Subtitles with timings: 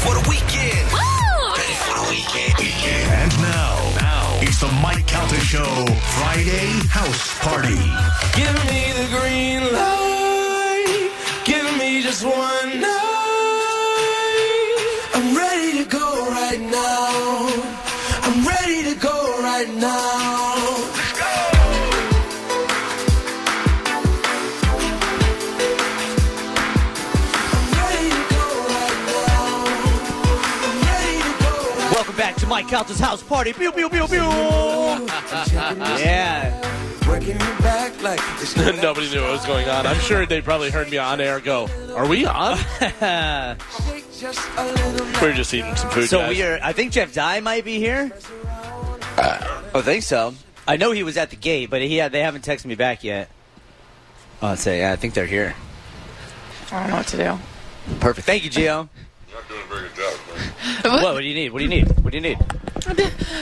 [0.00, 0.86] For the weekend.
[1.56, 2.56] Ready for the weekend.
[3.20, 5.86] And now, now it's the Mike Calta Show
[6.18, 7.76] Friday House Party.
[8.34, 11.10] Give me the green light.
[11.44, 12.99] Give me just one night.
[32.60, 33.54] Mike Calta's house party.
[33.54, 34.16] Pew, pew, pew, pew.
[35.98, 36.52] Yeah.
[37.08, 39.86] Working it back like it's Nobody knew what was going on.
[39.86, 42.58] I'm sure they probably heard me on air go, Are we on?
[42.58, 46.10] just a little we were just eating some food.
[46.10, 46.36] So guys.
[46.36, 46.58] we are.
[46.62, 48.12] I think Jeff Dye might be here.
[49.16, 50.34] Uh, I think so.
[50.68, 53.02] I know he was at the gate, but he had, they haven't texted me back
[53.02, 53.30] yet.
[54.42, 55.54] Oh, I'll say, yeah, I think they're here.
[56.70, 57.38] I don't know what to do.
[58.00, 58.26] Perfect.
[58.26, 58.88] Thank you, Gio.
[61.02, 61.14] What?
[61.14, 61.52] What do you need?
[61.52, 61.88] What do you need?
[62.02, 62.38] What do you need?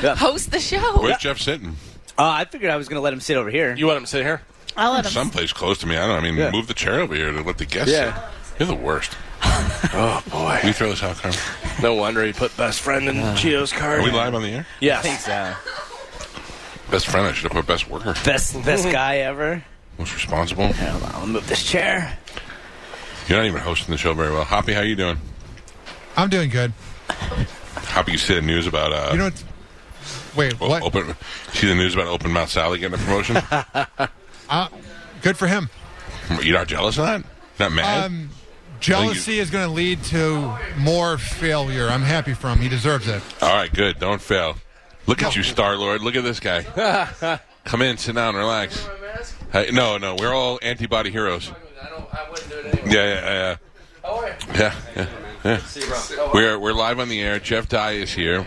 [0.03, 0.15] Yeah.
[0.17, 1.01] Host the show.
[1.01, 1.77] Where's Jeff sitting?
[2.19, 3.75] Uh, I figured I was going to let him sit over here.
[3.77, 4.43] You want him to sit here?
[4.77, 5.11] I'll let him.
[5.13, 5.97] Someplace close to me.
[5.97, 6.17] I don't.
[6.17, 6.51] I mean, Yeah.
[6.51, 8.15] move the chair over here to let the guests Yeah.
[8.43, 8.61] sit.
[8.61, 9.17] You're the worst.
[9.95, 10.59] Oh boy.
[10.63, 11.39] Will you throw this out, Carmen?
[11.83, 14.01] No wonder he put best friend in Gio's card.
[14.01, 14.67] Are we live on the air?
[14.81, 14.99] Yes.
[14.99, 16.91] I think so.
[16.91, 17.27] Best friend.
[17.27, 18.15] I should have put best worker.
[18.25, 19.63] Best best guy ever.
[19.99, 20.73] Most responsible.
[20.73, 22.19] Hold on, I'll move this chair.
[23.29, 24.45] You're not even hosting the show very well.
[24.45, 25.19] Hoppy, how you doing?
[26.17, 26.73] I'm doing good.
[27.09, 29.45] Hoppy, you see the news about uh, You know what?
[30.37, 30.83] Wait, o- what?
[30.83, 31.15] open?
[31.53, 33.39] See the news about Open Mouth Sally getting a promotion?
[34.51, 34.67] Uh,
[35.21, 35.69] good for him.
[36.43, 37.23] You're not jealous of that?
[37.61, 38.05] Not mad?
[38.07, 38.31] Um,
[38.81, 41.87] jealousy is going to lead to more failure.
[41.89, 42.59] I'm happy for him.
[42.59, 43.23] He deserves it.
[43.43, 43.99] All right, good.
[43.99, 44.57] Don't fail.
[45.07, 46.01] Look at you, Star Lord.
[46.01, 46.63] Look at this guy.
[47.65, 48.89] Come in, sit down, relax.
[49.53, 51.53] Hey, no, no, we're all antibody heroes.
[52.87, 53.57] Yeah, yeah,
[54.05, 54.37] yeah.
[54.55, 55.07] Yeah, yeah,
[55.49, 56.31] yeah.
[56.35, 57.39] We're we're live on the air.
[57.39, 58.45] Jeff Dye is here.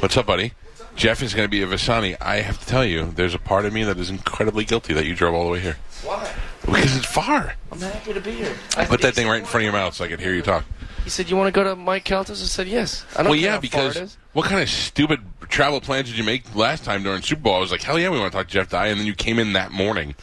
[0.00, 0.52] What's up, buddy?
[0.96, 2.16] Jeff is going to be a Visani.
[2.20, 5.06] I have to tell you, there's a part of me that is incredibly guilty that
[5.06, 5.76] you drove all the way here.
[6.02, 6.30] Why?
[6.62, 7.54] Because it's far.
[7.72, 8.54] I'm happy to be here.
[8.76, 10.42] I Put that thing right in front of your mouth so I can hear you
[10.42, 10.64] talk.
[11.04, 13.38] He said, "You want to go to Mike Caltas?" I said, "Yes." I don't Well,
[13.38, 16.54] care yeah, how far it because what kind of stupid travel plans did you make
[16.54, 17.54] last time during Super Bowl?
[17.54, 19.14] I was like, hell yeah, we want to talk to Jeff Dye, and then you
[19.14, 20.14] came in that morning.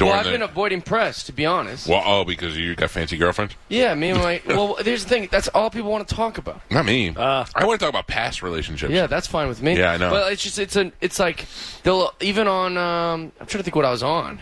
[0.00, 1.86] Well, I've the, been avoiding press, to be honest.
[1.86, 3.54] well, oh, because you got fancy girlfriends?
[3.68, 4.40] Yeah, me and my.
[4.46, 5.28] well, there's the thing.
[5.30, 6.60] That's all people want to talk about.
[6.70, 7.10] Not me.
[7.14, 8.92] Uh, I want to talk about past relationships.
[8.92, 9.76] Yeah, that's fine with me.
[9.76, 10.10] Yeah, I know.
[10.10, 11.46] But it's just it's an it's like
[11.82, 12.76] they'll even on.
[12.78, 14.38] Um, I'm trying to think what I was on.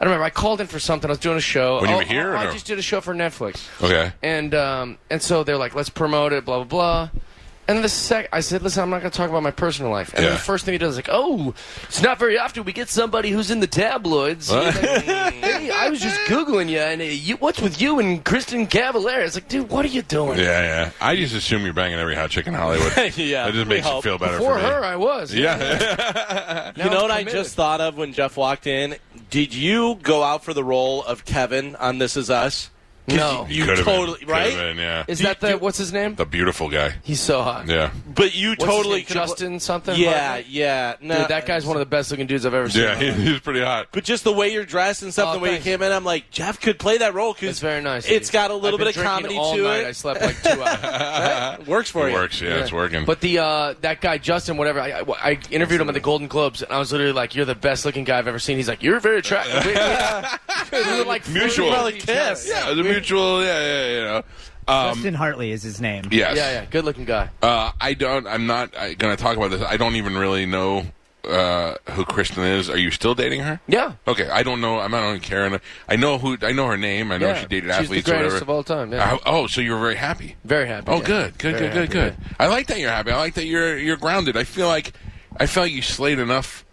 [0.00, 0.24] I don't remember.
[0.24, 1.08] I called in for something.
[1.08, 1.80] I was doing a show.
[1.80, 2.52] When you Oh, were here, oh, or I no?
[2.52, 3.68] just did a show for Netflix.
[3.82, 4.12] Okay.
[4.22, 7.20] And um, and so they're like, let's promote it, blah blah blah.
[7.68, 9.92] And then the sec, I said, listen, I'm not going to talk about my personal
[9.92, 10.08] life.
[10.14, 10.36] And then Yeah.
[10.36, 13.30] the first thing he does is like, oh, it's not very often we get somebody
[13.30, 14.50] who's in the tabloids.
[14.50, 14.74] What?
[14.74, 19.24] hey, I was just googling you, and uh, you, what's with you and Kristin Cavallari?
[19.24, 20.38] It's like, dude, what are you doing?
[20.40, 20.90] Yeah, yeah.
[21.00, 22.92] I just assume you're banging every hot chick in Hollywood.
[23.16, 24.62] Yeah, it just we makes you feel better For for me.
[24.62, 25.32] her, I was.
[25.32, 26.72] Yeah.
[26.76, 28.96] Now You know I'm what I just thought of when Jeff walked in?
[29.30, 32.70] Did you go out for the role of Kevin on This Is Us?
[33.08, 33.46] 'Cause No.
[33.48, 33.94] You, you Could've been.
[33.96, 34.54] totally, Could've right?
[34.54, 35.04] been, yeah.
[35.08, 36.14] Is you- that the do- what's his name?
[36.14, 36.94] the beautiful guy.
[37.02, 37.66] He's so hot.
[37.68, 37.90] Yeah.
[38.14, 39.24] But you What's totally his name?
[39.26, 39.98] Justin something.
[40.00, 40.44] Yeah, Hartman?
[40.50, 40.94] yeah.
[41.00, 42.82] No, Dude, that guy's one of the best looking dudes I've ever seen.
[42.84, 43.88] Yeah, he, he's pretty hot.
[43.90, 45.66] But just the way you're dressed and stuff, Oh, the way thanks.
[45.66, 48.08] you came in, I'm like, Jeff could play that role It's very nice.
[48.08, 49.80] It's got a little bit of comedy all to night.
[49.80, 49.86] it.
[49.88, 51.66] I slept like two hours.
[51.66, 52.16] Works for It you.
[52.18, 52.40] works.
[52.40, 53.04] Yeah, it's working.
[53.04, 56.28] But the uh, that guy Justin, whatever, I, I, I interviewed him at the Golden
[56.28, 58.68] Globes, and I was literally like, "You're the best looking guy I've ever seen." He's
[58.68, 59.64] like, "You're very attractive."
[60.72, 61.68] we, we, we were like Mutual.
[61.70, 62.30] flirting Probably with each other.
[62.30, 62.48] kiss.
[62.48, 63.42] yeah, it was a mutual.
[63.44, 64.22] Yeah, yeah, you know.
[64.68, 66.04] Um, Justin Hartley is his name.
[66.10, 66.36] yes.
[66.36, 67.30] Yeah, yeah, good looking guy.
[67.42, 68.26] Uh, I don't.
[68.26, 69.62] I'm not going to talk about this.
[69.62, 70.86] I don't even really know
[71.24, 72.70] uh, who Kristin is.
[72.70, 73.60] Are you still dating her?
[73.66, 74.78] Yeah, Okay, I don't know.
[74.78, 75.60] I'm not on Karen.
[75.88, 76.36] I know who.
[76.42, 77.10] I know her name.
[77.10, 77.40] I know yeah.
[77.40, 78.44] she dated She's athletes the or greatest whatever.
[78.44, 78.92] of all time.
[78.92, 79.14] Yeah.
[79.14, 80.36] Uh, oh, so you were very happy.
[80.44, 80.86] very happy.
[80.90, 81.06] Oh, yeah.
[81.06, 82.34] good, good, Very good, good, happy, good.
[82.38, 83.10] I like that you're happy.
[83.10, 84.36] I like that you're you're grounded.
[84.36, 84.92] I feel like
[85.36, 86.64] I felt you slayed enough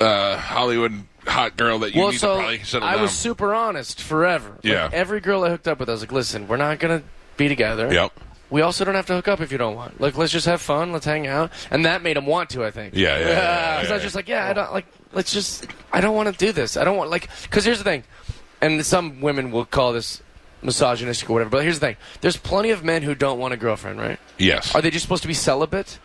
[0.00, 3.02] uh, Hollywood hot girl that you Well, need so to probably settle I down.
[3.02, 4.50] was super honest forever.
[4.50, 4.90] Like, Yeah.
[4.92, 7.02] every girl I hooked up with, I was like, "Listen, we're not gonna
[7.36, 7.92] be together.
[7.92, 8.12] Yep.
[8.50, 10.00] We also don't have to hook up if you don't want.
[10.00, 10.92] Like, let's just have fun.
[10.92, 12.64] Let's hang out." And that made him want to.
[12.64, 12.94] I think.
[12.94, 14.86] Yeah, yeah, yeah, yeah, Because yeah, I was just like, "Yeah, I don't like.
[15.12, 15.66] Let's just.
[15.92, 16.76] I don't want to do this.
[16.76, 17.28] I don't want like.
[17.42, 18.04] Because here's the thing,
[18.60, 20.20] and some women will call this
[20.62, 21.50] misogynistic or whatever.
[21.50, 24.18] But here's the thing: there's plenty of men who don't want a girlfriend, right?
[24.36, 24.74] Yes.
[24.74, 25.98] Are they just supposed to be celibate?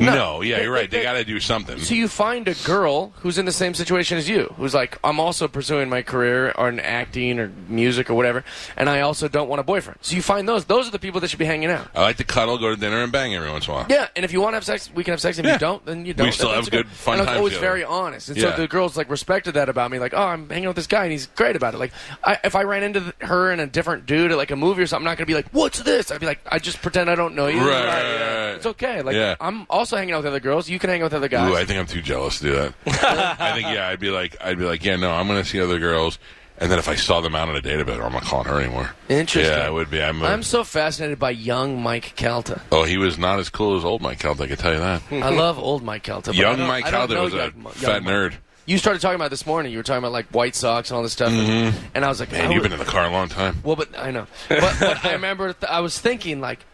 [0.00, 0.90] No, yeah, you're right.
[0.90, 1.78] They got to do something.
[1.78, 5.20] So you find a girl who's in the same situation as you, who's like, I'm
[5.20, 8.44] also pursuing my career or in acting or music or whatever,
[8.76, 9.98] and I also don't want a boyfriend.
[10.02, 10.64] So you find those.
[10.64, 11.88] Those are the people that should be hanging out.
[11.94, 13.86] I like to cuddle, go to dinner, and bang every once in a while.
[13.88, 15.38] Yeah, and if you want to have sex, we can have sex.
[15.38, 15.52] If Yeah.
[15.54, 16.26] you don't, then you don't.
[16.26, 18.54] We still have good, fun and I was always very honest, and Yeah.
[18.56, 19.98] so the girls like respected that about me.
[19.98, 21.78] Like, oh, I'm hanging out with this guy, and he's great about it.
[21.78, 21.92] Like,
[22.24, 24.82] I, if I ran into th- her and a different dude at like a movie
[24.82, 26.10] or something, I'm not gonna be like, what's this?
[26.10, 27.58] I'd be like, I just pretend I don't know you.
[27.58, 28.54] Right, Yeah, right, right.
[28.56, 29.02] It's okay.
[29.02, 29.34] Like, Yeah.
[29.40, 30.68] I'm also hanging out with other girls.
[30.68, 31.50] You can hang out with other guys.
[31.50, 32.74] Ooh, I think I'm too jealous to do that.
[33.40, 35.60] I think yeah, I'd be like, I'd be like, yeah, no, I'm going to see
[35.60, 36.18] other girls,
[36.58, 38.90] and then if I saw them out on a database, I'm not calling her anymore.
[39.08, 39.56] Interesting.
[39.56, 40.02] Yeah, I would be.
[40.02, 40.20] I'm.
[40.22, 42.60] a- I'm so fascinated by young Mike Calta.
[42.70, 44.42] oh, he was not as cool as old Mike Calta.
[44.42, 45.02] I can tell you that.
[45.10, 46.34] I love old Mike Calta.
[46.34, 48.12] Young Mike Calta know was a young- young fat Mike.
[48.12, 48.34] nerd.
[48.66, 49.72] You started talking about this morning.
[49.72, 52.20] You were talking about like White Sox and all this stuff, and, and I was
[52.20, 52.38] like, Mm-hmm.
[52.38, 53.56] Man, I you've would- been in the car a long time.
[53.64, 54.26] Well, but I know.
[54.48, 56.64] But, but I remember th- I was thinking like,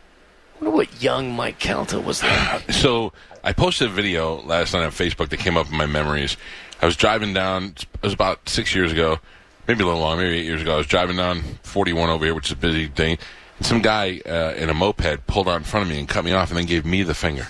[0.56, 2.70] I wonder what young Mike Calta was like.
[2.70, 3.12] So
[3.44, 6.36] I posted a video last night on Facebook that came up in my memories.
[6.80, 7.74] I was driving down.
[7.76, 9.18] It was about six years ago,
[9.68, 10.74] maybe a little longer, maybe eight years ago.
[10.74, 13.18] I was driving down 41 over here, which is a busy thing.
[13.60, 16.32] Some guy uh, in a moped pulled out in front of me and cut me
[16.32, 17.48] off, and then gave me the finger.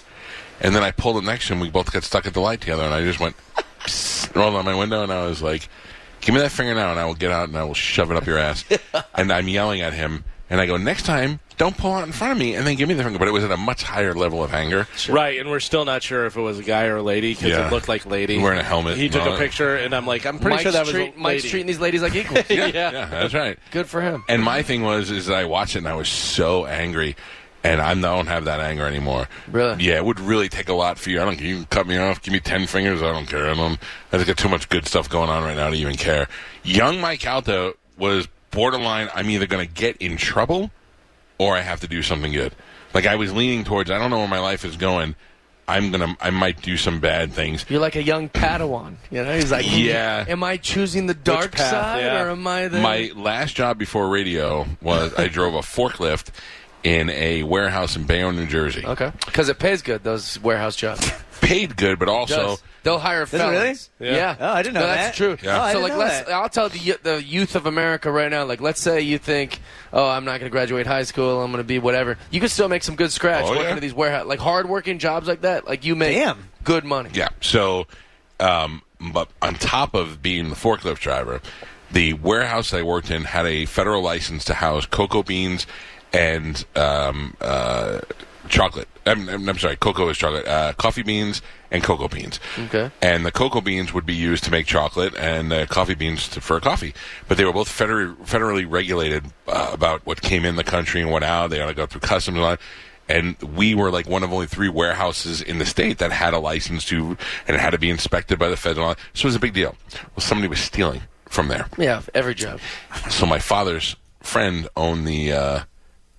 [0.60, 1.60] And then I pulled up next to him.
[1.60, 3.36] We both got stuck at the light together, and I just went
[4.34, 5.68] rolled on my window, and I was like,
[6.20, 8.16] "Give me that finger now, and I will get out and I will shove it
[8.16, 8.64] up your ass."
[9.14, 12.32] and I'm yelling at him, and I go, "Next time, don't pull out in front
[12.32, 14.14] of me, and then give me the finger." But it was at a much higher
[14.14, 14.86] level of anger.
[15.08, 17.50] Right, and we're still not sure if it was a guy or a lady because
[17.50, 17.66] Yeah.
[17.66, 18.38] it looked like lady.
[18.38, 19.38] Wearing a helmet He and took all a that.
[19.40, 21.50] picture, and I'm like, I'm pretty Mike's, sure that was treat- a Mike's lady.
[21.50, 22.44] treating these ladies like equals.
[22.48, 23.58] yeah, Yeah, that's right.
[23.70, 24.24] Good for him.
[24.28, 27.16] And my thing was is I watched it and I was so angry,
[27.64, 29.26] and I don't have that anger anymore.
[29.50, 29.82] Really?
[29.82, 31.20] Yeah, it would really take a lot for you.
[31.20, 31.40] I don't.
[31.40, 33.02] You can cut me off, give me ten fingers.
[33.02, 33.50] I don't care.
[33.50, 33.78] I don't.
[34.12, 36.28] I just got too much good stuff going on right now to even care.
[36.62, 39.08] Young Mike Calta was borderline.
[39.14, 40.70] I'm either going to get in trouble,
[41.38, 42.54] or I have to do something good.
[42.94, 43.90] Like I was leaning towards.
[43.90, 45.14] I don't know where my life is going.
[45.68, 46.16] I'm gonna.
[46.20, 47.66] I might do some bad things.
[47.68, 48.94] You're like a young Padawan.
[49.10, 50.24] You know, he's like, Yeah.
[50.28, 52.22] Am I choosing the dark path, side, yeah.
[52.22, 52.78] or am I the?
[52.78, 56.28] My last job before radio was I drove a forklift
[56.86, 58.86] in a warehouse in Bayonne, New Jersey.
[58.86, 60.04] okay, because it pays good.
[60.04, 61.10] Those warehouse jobs.
[61.40, 63.90] Paid good, but also They'll hire it felons.
[63.98, 64.14] really?
[64.16, 64.36] Yeah.
[64.40, 64.96] Oh, I didn't know no, that.
[64.96, 65.36] That's true.
[65.42, 65.58] Yeah.
[65.58, 66.26] Oh, I so didn't like, know let's.
[66.28, 66.32] that.
[66.32, 68.44] I'll tell the the youth of America right now.
[68.44, 69.60] Like, let's say you think,
[69.92, 71.42] oh, I'm not going to graduate high school.
[71.42, 72.16] I'm going to be whatever.
[72.30, 73.74] You can still make some good scratch Oh, working yeah.
[73.74, 75.66] at these warehouse, like hard working jobs like that.
[75.66, 76.48] Like you make Damn.
[76.64, 77.10] good money.
[77.12, 77.28] yeah.
[77.42, 77.86] So,
[78.40, 81.42] um, but on top of being the forklift driver,
[81.90, 85.66] the warehouse I worked in had a federal license to house cocoa beans
[86.16, 88.00] and um, uh,
[88.48, 88.88] chocolate.
[89.04, 90.46] I'm, I'm sorry, cocoa is chocolate.
[90.48, 92.40] Uh, coffee beans and cocoa beans.
[92.58, 92.90] Okay.
[93.00, 96.40] And the cocoa beans would be used to make chocolate, and the coffee beans to,
[96.40, 96.94] for coffee.
[97.28, 101.10] But they were both federally, federally regulated uh, about what came in the country and
[101.10, 101.50] what out.
[101.50, 102.60] They had to go through customs and all that.
[103.08, 106.40] And we were like one of only three warehouses in the state that had a
[106.40, 107.16] license to,
[107.46, 108.78] and it had to be inspected by the feds.
[108.78, 108.98] And all that.
[109.14, 109.76] So it was a big deal.
[109.92, 111.68] Well, somebody was stealing from there.
[111.78, 112.58] Yeah, every job.
[113.10, 115.60] So my father's friend owned the uh,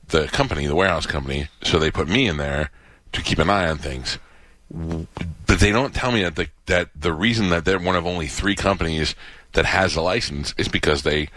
[0.09, 1.49] the company, the warehouse company.
[1.63, 2.71] So they put me in there
[3.13, 4.17] to keep an eye on things.
[4.69, 8.27] But they don't tell me that the that the reason that they're one of only
[8.27, 9.15] three companies
[9.53, 11.29] that has a license is because they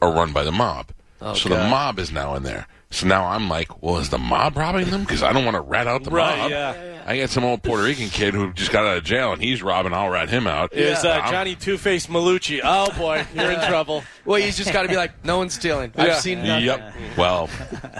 [0.00, 0.88] are run by the mob.
[1.20, 2.66] Oh, so the mob is now in there.
[2.92, 5.00] So now I'm like, well, is the mob robbing them?
[5.02, 6.50] Because I don't want to rat out the Right, mob.
[6.50, 7.02] yeah.
[7.06, 9.60] I got some old Puerto Rican kid who just got out of jail and he's
[9.62, 9.92] robbing.
[9.92, 10.72] I'll rat him out.
[10.72, 12.60] Is uh, Johnny Two Face Malucci?
[12.62, 14.04] Oh boy, you're in trouble.
[14.24, 15.92] Well, you just got to be like, no one's stealing.
[15.96, 16.02] Yeah.
[16.04, 16.64] I've seen nothing.
[16.66, 16.94] Yep.
[17.16, 17.50] Well,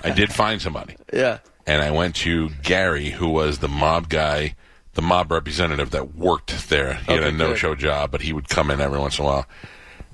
[0.05, 0.95] I did find somebody.
[1.13, 1.39] Yeah.
[1.67, 4.55] and I went to Gary, who was the mob guy,
[4.95, 6.95] the mob representative that worked there.
[6.95, 9.47] He had a no-show job, but he would come in every once in a while.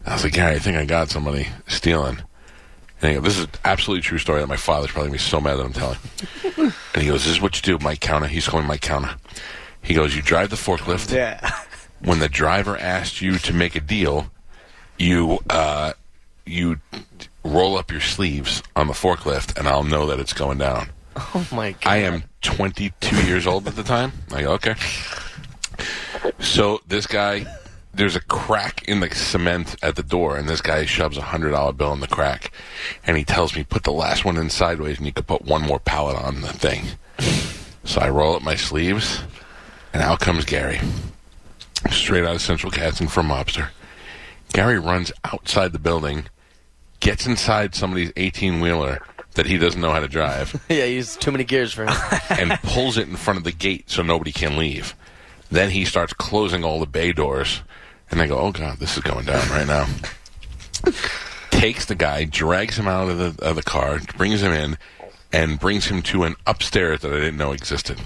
[0.07, 2.23] I was like, Gary, I think I got somebody stealing.
[3.01, 5.25] And he goes, this is an absolutely true story that my father's probably going to
[5.25, 5.99] be so mad that I'm telling.
[6.95, 8.27] and he goes, this is what you do, Mike Counter.
[8.27, 9.15] He's calling Mike Counter.
[9.83, 11.15] He goes, you drive the forklift.
[11.15, 11.51] Yeah.
[12.01, 14.31] When the driver asks you to make a deal,
[14.99, 15.93] you uh,
[16.45, 16.79] you
[17.45, 20.91] roll up your sleeves on the forklift, and I'll know that it's going down.
[21.17, 21.87] Oh my god.
[21.87, 24.13] I am 22 years old at the time.
[24.33, 24.75] I go, okay.
[26.39, 27.47] So this guy,
[27.99, 31.51] there's a crack in the cement at the door, and this guy shoves a hundred
[31.51, 32.53] dollar bill in the crack,
[33.05, 35.63] and he tells me put the last one in sideways, and you could put one
[35.63, 36.87] more pallet on the thing.
[37.85, 39.23] So I roll up my sleeves,
[39.93, 40.81] and out comes Gary,
[41.91, 43.71] straight out of Central Casting from Mobster.
[44.53, 46.27] Gary runs outside the building,
[47.01, 49.03] gets inside somebody's 18 wheeler
[49.35, 51.97] that he doesn't know how to drive yeah, he's too many gears for him.
[52.31, 54.95] and pulls it in front of the gate so nobody can leave.
[55.51, 57.63] Then he starts closing all the bay doors,
[58.11, 59.87] and I go, "Oh God, this is going down right now."
[61.51, 64.79] takes the guy, drags him out of the of the car, brings him in,
[65.33, 67.99] and brings him to an upstairs that I didn't know existed.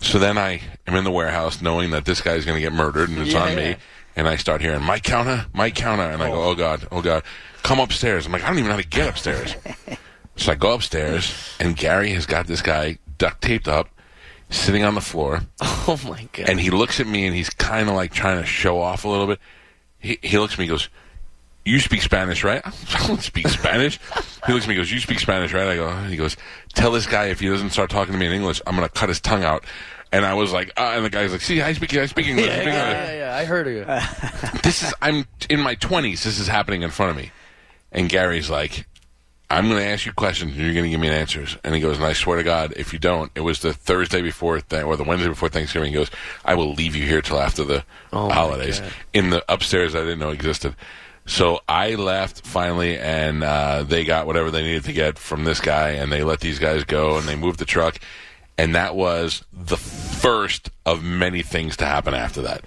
[0.00, 3.08] So then I am in the warehouse, knowing that this guy's going to get murdered,
[3.08, 3.56] and it's on Yeah.
[3.56, 3.76] me.
[4.16, 7.22] And I start hearing my counter, my counter, and I go, "Oh God, oh God,
[7.62, 9.56] come upstairs!" I'm like, I don't even know how to get upstairs.
[10.36, 13.88] so I go upstairs, and Gary has got this guy duct taped up,
[14.56, 16.48] sitting on the floor, Oh my god.
[16.48, 19.08] and he looks at me, and he's kind of like trying to show off a
[19.08, 19.38] little bit.
[19.98, 20.88] He, he looks at me, and goes,
[21.64, 23.98] "You speak Spanish, right?" I don't speak Spanish.
[24.46, 26.36] he looks at me, and goes, "You speak Spanish, right?" I go, he goes,
[26.74, 29.08] "Tell this guy if he doesn't start talking to me in English, I'm gonna cut
[29.08, 29.64] his tongue out."
[30.12, 32.46] And I was like, uh, and the guy's like, "See, I speak, I speak English."
[32.48, 33.84] I speak English." yeah, yeah, I heard of you.
[34.62, 36.22] this is I'm in my 20s.
[36.22, 37.32] This is happening in front of me,
[37.90, 38.86] and Gary's like,
[39.56, 41.80] "I'm going to ask you questions, and you're going to give me answers." And he
[41.80, 44.84] goes, "And I swear to God, if you don't, it was the Thursday before th-
[44.84, 46.10] or the Wednesday before Thanksgiving." He goes,
[46.44, 48.80] "I will leave you here till after the Oh, holidays
[49.12, 50.74] in the upstairs I didn't know existed."
[51.26, 55.58] So I left finally, and uh, they got whatever they needed to get from this
[55.60, 57.98] guy, and they let these guys go, and they moved the truck,
[58.58, 62.62] and that was the first of many things to happen after that.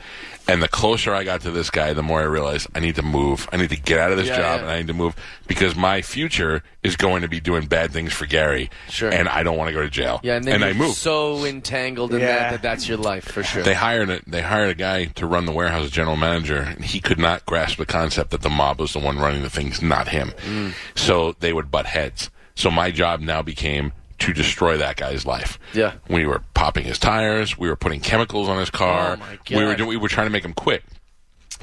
[0.50, 3.01] And the closer I got to this guy, the more I realized I need to
[3.01, 3.50] move.
[3.51, 4.62] I need to get out of this Yeah, job, yeah.
[4.62, 5.13] and I need to move
[5.46, 9.12] because my future is going to be doing bad things for Gary, Sure.
[9.12, 10.22] and I don't want to go to jail.
[10.24, 10.96] Yeah, and then I you're moved.
[10.96, 12.27] so entangled in Yeah.
[12.27, 13.62] that that that's your life for sure.
[13.63, 16.86] They hired a, they hired a guy to run the warehouse as general manager, and
[16.86, 19.82] he could not grasp the concept that the mob was the one running the things,
[19.82, 20.32] not him.
[20.46, 20.74] Mm.
[20.96, 22.29] So they would butt heads.
[22.56, 25.60] So my job now became to destroy that guy's life.
[25.74, 25.94] Yeah.
[26.10, 27.58] we were popping his tires.
[27.58, 29.14] We were putting chemicals on his car.
[29.14, 30.84] Oh, my We were we were trying to make him quit.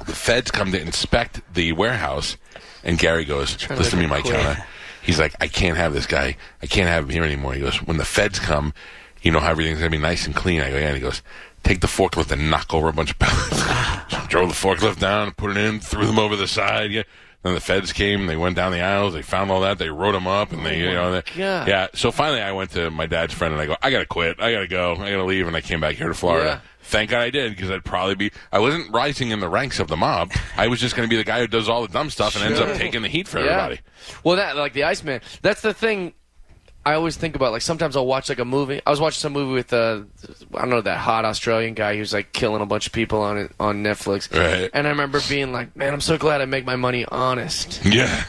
[0.06, 2.36] The feds come to inspect the warehouse,
[2.82, 4.24] and Gary goes, "Listen to me, Mike
[5.02, 6.36] He's like, "I can't have this guy.
[6.62, 8.72] I can't have him here anymore." He goes, "When the feds come,
[9.22, 11.22] you know how everything's gonna be nice and clean." I go, "Yeah." And he goes,
[11.62, 13.62] "Take the forklift and knock over a bunch of pallets."
[14.28, 16.90] drove the forklift down, put it in, threw them over the side.
[16.90, 17.02] Yeah.
[17.44, 18.26] Then the feds came.
[18.26, 19.12] They went down the aisles.
[19.12, 19.76] They found all that.
[19.78, 21.68] They wrote them up, and they, oh you know, they, God.
[21.68, 21.88] yeah.
[21.92, 24.40] So finally, I went to my dad's friend, and I go, "I gotta quit.
[24.40, 24.94] I gotta go.
[24.94, 26.62] I gotta leave." And I came back here to Florida.
[26.64, 26.70] Yeah.
[26.86, 28.30] Thank God I did because I'd probably be.
[28.50, 30.32] I wasn't rising in the ranks of the mob.
[30.56, 32.44] I was just going to be the guy who does all the dumb stuff and
[32.44, 33.80] ends up taking the heat for everybody.
[34.22, 35.20] Well, that like the Iceman.
[35.42, 36.12] That's the thing.
[36.86, 38.80] I always think about like sometimes I'll watch like a movie.
[38.86, 40.02] I was watching some movie with uh,
[40.54, 43.38] I don't know that hot Australian guy who's like killing a bunch of people on
[43.38, 44.30] it on Netflix.
[44.36, 44.70] Right.
[44.74, 47.80] And I remember being like, man, I'm so glad I make my money honest.
[47.94, 48.24] Yeah,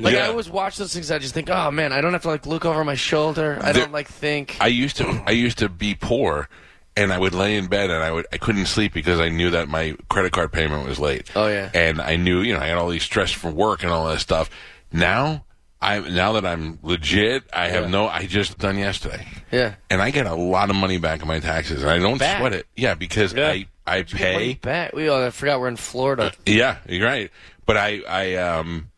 [0.00, 0.24] Like yeah.
[0.24, 1.10] I always watch those things.
[1.10, 3.58] I just think, oh man, I don't have to like look over my shoulder.
[3.62, 4.56] I There- don't like think.
[4.60, 5.22] I used to.
[5.26, 6.48] I used to be poor,
[6.96, 8.26] and I would lay in bed and I would.
[8.32, 11.30] I couldn't sleep because I knew that my credit card payment was late.
[11.36, 11.70] Oh, yeah.
[11.72, 14.18] And I knew, you know, I had all these stress from work and all that
[14.20, 14.50] stuff.
[14.92, 15.44] Now.
[15.82, 17.90] I now that I'm legit, I have Yeah.
[17.90, 18.06] no.
[18.08, 19.74] I just done yesterday, yeah.
[19.90, 22.38] and I get a lot of money back in my taxes, and I don't Back?
[22.38, 22.66] sweat it.
[22.76, 23.48] Yeah, because Yeah.
[23.48, 24.54] I I pay.
[24.54, 24.94] back.
[24.94, 26.32] We all I forgot we're in Florida.
[26.46, 27.30] Yeah, you're right.
[27.66, 28.90] But I, I, um,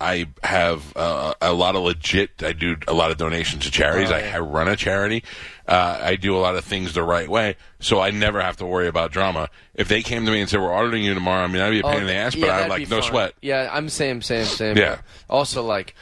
[0.00, 2.42] I have uh, a lot of legit.
[2.42, 4.10] I do a lot of donations to charities.
[4.10, 4.36] Oh, I, yeah.
[4.36, 5.24] I run a charity.
[5.66, 8.66] Uh, I do a lot of things the right way, so I never have to
[8.66, 9.48] worry about drama.
[9.74, 11.80] If they came to me and said, "We're auditing you tomorrow," I mean, I'd be
[11.80, 12.34] a pain in the ass.
[12.34, 13.10] But Oh, I'm like, no fun.
[13.10, 13.34] sweat.
[13.42, 14.76] Yeah, I'm same, same, same.
[14.78, 14.98] Yeah.
[15.28, 15.94] Also, like,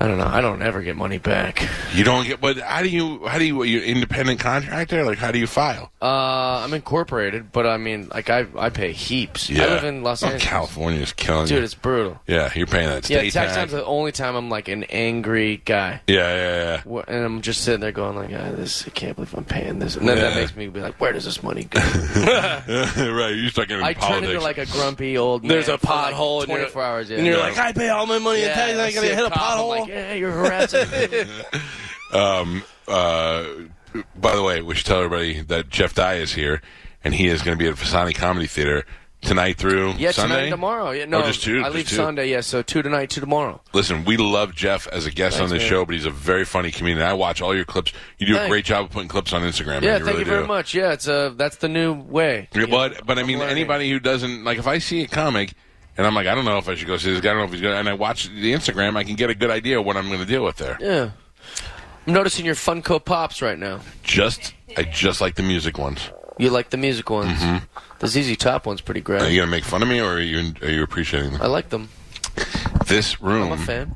[0.00, 0.26] I don't know.
[0.26, 1.66] I don't ever get money back.
[1.94, 2.40] You don't get.
[2.40, 3.26] But how do you?
[3.26, 3.62] How do you?
[3.62, 5.04] You independent contractor?
[5.04, 5.90] Like, how do you file?
[6.02, 9.48] Uh, I'm incorporated, but I mean, like, I I pay heaps.
[9.48, 9.62] Yeah.
[9.64, 10.42] I live in Los oh, Angeles.
[10.44, 11.64] California is killing Dude, you.
[11.64, 12.20] it's brutal.
[12.26, 13.10] Yeah, you're paying that tax.
[13.10, 16.00] Yeah, state tax time's the only time I'm like an angry guy.
[16.08, 17.02] Yeah, yeah, yeah.
[17.06, 19.96] And I'm just sitting there going like, ah, "This, I can't believe I'm paying this,"
[19.96, 21.80] and then that makes me be like, "Where does this money go?"
[22.16, 23.30] right.
[23.30, 24.28] you're start getting I turn politics.
[24.32, 25.42] into like a grumpy old.
[25.42, 25.50] man.
[25.50, 27.10] There's a like, pothole and you're- 24 hours.
[27.10, 27.16] Yeah.
[27.18, 27.42] And you're Yeah.
[27.42, 28.78] like, I pay all my money in yeah, taxes.
[28.80, 29.84] I gotta hit a pothole.
[29.94, 30.90] Yeah, you're harassing.
[30.90, 31.24] me."
[32.12, 33.44] Um, uh,
[34.14, 36.62] by the way, we should tell everybody that Jeff Dye is here,
[37.02, 38.84] and he is going to be at Visani Comedy Theater
[39.20, 40.34] tonight through Yeah, Sunday.
[40.34, 40.90] tonight and tomorrow.
[40.92, 41.96] Yeah, no, Oh, just two, I just leave two.
[41.96, 42.30] Sunday.
[42.30, 43.60] Yeah, so two tonight, two tomorrow.
[43.72, 45.70] Listen, we love Jeff as a guest Thanks, on this man.
[45.70, 47.04] show, but he's a very funny comedian.
[47.04, 47.92] I watch all your clips.
[48.18, 49.80] You do a great job of putting clips on Instagram.
[49.82, 49.98] Yeah, man.
[50.00, 50.46] you thank really you very do.
[50.46, 50.72] much.
[50.74, 52.48] Yeah, it's uh, that's the new way.
[52.54, 53.56] Yeah, but but I I'm mean, learning.
[53.56, 55.54] anybody who doesn't like, if I see a comic.
[55.96, 57.30] And I'm like, I don't know if I should go see this guy.
[57.30, 57.72] I don't know if he's good.
[57.72, 60.20] And I watch the Instagram, I can get a good idea of what I'm going
[60.20, 60.76] to deal with there.
[60.80, 61.10] Yeah.
[62.06, 63.80] I'm noticing your Funko Pops right now.
[64.02, 66.10] Just, I just like the music ones.
[66.36, 67.38] You like the music ones.
[67.38, 67.64] Mm-hmm.
[68.00, 69.22] The ZZ Top one's pretty great.
[69.22, 71.40] Are you going to make fun of me, or are you are you appreciating them?
[71.42, 71.88] I like them.
[72.86, 73.94] This room, I'm a fan.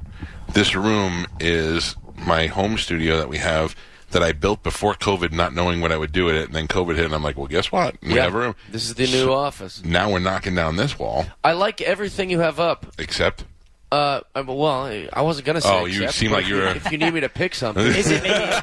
[0.55, 3.75] this room is my home studio that we have
[4.11, 6.67] that I built before COVID, not knowing what I would do with it, and then
[6.69, 7.97] COVID hit, and I'm like, well, guess what?
[8.03, 8.25] We Yeah.
[8.25, 8.55] have room.
[8.71, 9.83] This is the new So- office.
[9.85, 12.87] Now we're knocking down this wall, I like everything you have up.
[12.99, 13.45] except
[13.91, 15.69] Uh, uh, well, I wasn't gonna say.
[15.71, 17.87] Oh, you except, seem like if you were- If you need me to pick something,
[17.87, 18.55] Is it maybe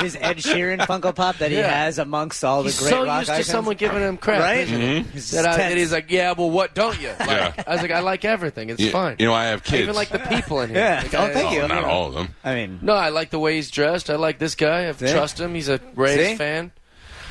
[0.00, 1.84] his Ed Sheeran Funko Pop that he Yeah.
[1.84, 3.46] has amongst all the He's great so rock used icons.
[3.46, 4.58] to someone giving him crap, Right?
[4.58, 5.00] isn't he?
[5.14, 5.70] He's That, I, tense.
[5.72, 7.08] that he's like, yeah, well, what don't you?
[7.18, 7.52] Like, Yeah.
[7.66, 8.68] I was like, I like everything.
[8.68, 9.16] It's You- fine.
[9.18, 9.82] You know, I have I kids.
[9.84, 10.78] even like the people in here.
[10.78, 11.00] Yeah.
[11.02, 11.62] Like, Oh, I- thank you.
[11.62, 12.34] Oh, not all of them.
[12.44, 14.10] I mean, No, I like the way he's dressed.
[14.10, 14.86] I like this guy.
[14.90, 15.54] I trust him.
[15.54, 16.34] He's a Rays See?
[16.36, 16.72] fan.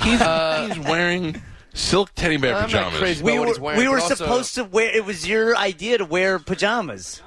[0.01, 1.39] He's, he's wearing
[1.75, 3.21] silk teddy bear pajamas.
[3.21, 4.89] we were wearing, we were but also- supposed to wear.
[4.89, 7.21] It was your idea to wear pajamas.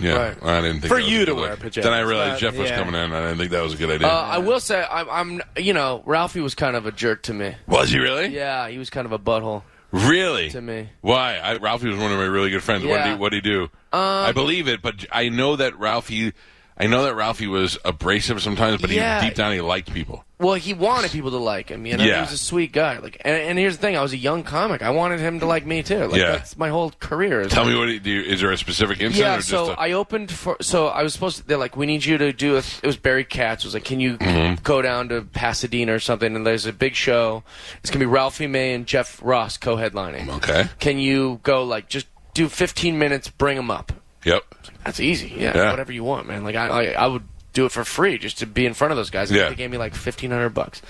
[0.00, 0.42] Yeah, Right.
[0.42, 1.84] I didn't think For you to wear pajamas.
[1.84, 2.76] Then I realized Jeff was yeah.
[2.78, 3.00] coming in.
[3.00, 4.08] and I didn't think that was a good idea.
[4.08, 7.32] Uh, I will say, I'm, I'm, you know, Ralphie was kind of a jerk to
[7.34, 7.54] me.
[7.66, 8.26] was he really?
[8.28, 9.62] Yeah, he was kind of a butthole
[9.92, 10.50] Really?
[10.50, 10.90] to me.
[11.00, 11.36] Why?
[11.38, 12.84] I, Ralphie was one of my really good friends.
[12.84, 13.12] What did Yeah.
[13.12, 13.18] he?
[13.18, 13.62] What did he do?
[13.62, 16.32] Um, I believe it, but I know that Ralphie.
[16.78, 19.22] I know that Ralphie was abrasive sometimes, but Yeah.
[19.22, 20.24] he deep down he liked people.
[20.38, 21.86] Well, he wanted people to like him.
[21.86, 22.16] You know, Yeah.
[22.16, 22.98] he was a sweet guy.
[22.98, 24.82] Like, and, and here's the thing: I was a young comic.
[24.82, 26.04] I wanted him to like me too.
[26.08, 26.32] Like, Yeah.
[26.32, 27.40] that's my whole career.
[27.40, 28.10] is Tell like- me what he, do.
[28.10, 29.14] You, is there a specific incident?
[29.26, 30.58] Yeah, or just so a, I opened for.
[30.60, 31.46] So I was supposed to.
[31.46, 32.56] They're like, we need you to do.
[32.56, 33.64] A, it was Barry Katz.
[33.64, 34.62] Was like, can you Mm-hmm.
[34.62, 36.36] go down to Pasadena or something?
[36.36, 37.42] And there's a big show.
[37.78, 40.28] It's gonna be Ralphie May and Jeff Ross co-headlining.
[40.36, 40.66] okay.
[40.80, 43.30] Can you go like just do 15 minutes?
[43.30, 43.92] Bring them up.
[44.24, 44.42] Yep.
[44.86, 45.28] That's easy.
[45.36, 45.70] Yeah, Yeah.
[45.70, 46.44] whatever you want, man.
[46.44, 48.96] Like I, I, I would do it for free just to be in front of
[48.96, 49.30] those guys.
[49.30, 49.48] Yeah.
[49.48, 50.80] They gave me like fifteen hundred bucks.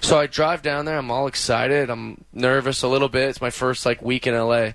[0.00, 0.96] So I drive down there.
[0.98, 1.90] I'm all excited.
[1.90, 3.28] I'm nervous a little bit.
[3.28, 4.70] It's my first like week in LA,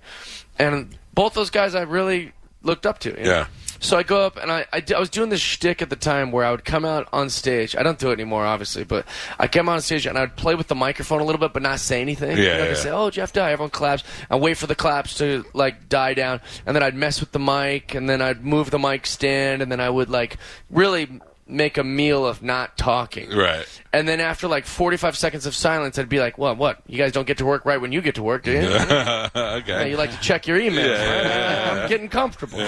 [0.60, 2.32] and both those guys I really
[2.64, 3.10] looked up to.
[3.10, 3.32] you know?
[3.32, 3.48] Yeah.
[3.82, 5.96] So I go up and I, I, d- I was doing this shtick at the
[5.96, 7.76] time where I would come out on stage.
[7.76, 9.06] I don't do it anymore, obviously, but
[9.40, 11.52] I come out on stage and I would play with the microphone a little bit,
[11.52, 12.38] but not say anything.
[12.38, 12.74] Yeah, You know, yeah.
[12.76, 14.04] say, "Oh, Jeff Dye." Everyone claps.
[14.30, 17.40] I wait for the claps to like die down, and then I'd mess with the
[17.40, 20.38] mic, and then I'd move the mic stand, and then I would like
[20.70, 23.30] really make a meal of not talking.
[23.30, 23.66] Right.
[23.92, 26.82] And then after like 45 seconds of silence, I'd be like, "Well, what?
[26.88, 29.30] You guys don't get to work right when you get to work, do you?" Yeah,
[29.36, 29.90] okay.
[29.90, 30.98] you like to check your emails.
[31.00, 31.72] right?
[31.82, 32.60] I'm getting comfortable.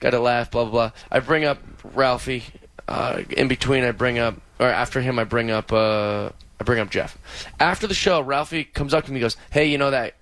[0.00, 0.90] Got to laugh, blah, blah, blah.
[1.10, 1.58] I bring up
[1.94, 2.44] Ralphie.
[2.88, 6.80] Uh, in between, I bring up, or after him, I bring up, uh, I bring
[6.80, 7.16] up Jeff.
[7.60, 10.14] After the show, Ralphie comes up to me and goes, Hey, you know that,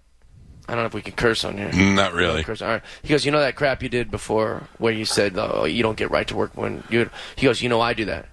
[0.69, 1.73] I don't know if we can curse on here.
[1.73, 2.45] Not really.
[2.45, 2.61] Curse.
[2.61, 2.83] All right.
[3.03, 5.97] He goes, You know that crap you did before where you said, Oh, you don't
[5.97, 8.27] get right to work when you, he goes, You know, I do that.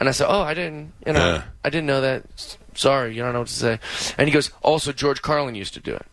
[0.00, 1.42] And I said, Oh, I didn't, you know, Yeah.
[1.62, 2.56] I didn't know that.
[2.74, 3.78] Sorry, you don't know what to say.
[4.16, 6.06] And he goes, Also, George Carlin used to do it.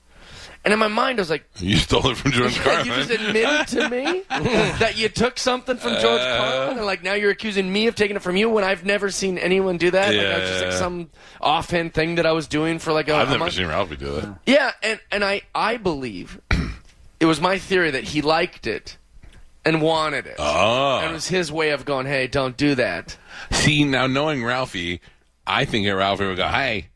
[0.63, 2.86] And in my mind, I was like, You stole it from George Carlin.
[2.86, 6.38] you just admitted to me that you took something from George Uh.
[6.38, 9.10] Carlin, and like now you're accusing me of taking it from you when I've never
[9.10, 10.13] seen anyone do that.
[10.13, 11.10] like, I was just like some
[11.41, 13.54] offhand thing that I was doing for like a, I've a never month.
[13.54, 14.26] seen Ralphie do it.
[14.45, 16.39] Yeah, and and I I believe
[17.19, 18.97] it was my theory that he liked it
[19.65, 21.00] and wanted it, Oh.
[21.00, 23.17] and it was his way of going, hey, don't do that.
[23.52, 25.02] See, now knowing Ralphie,
[25.47, 26.88] I think that Ralphie would go, hey,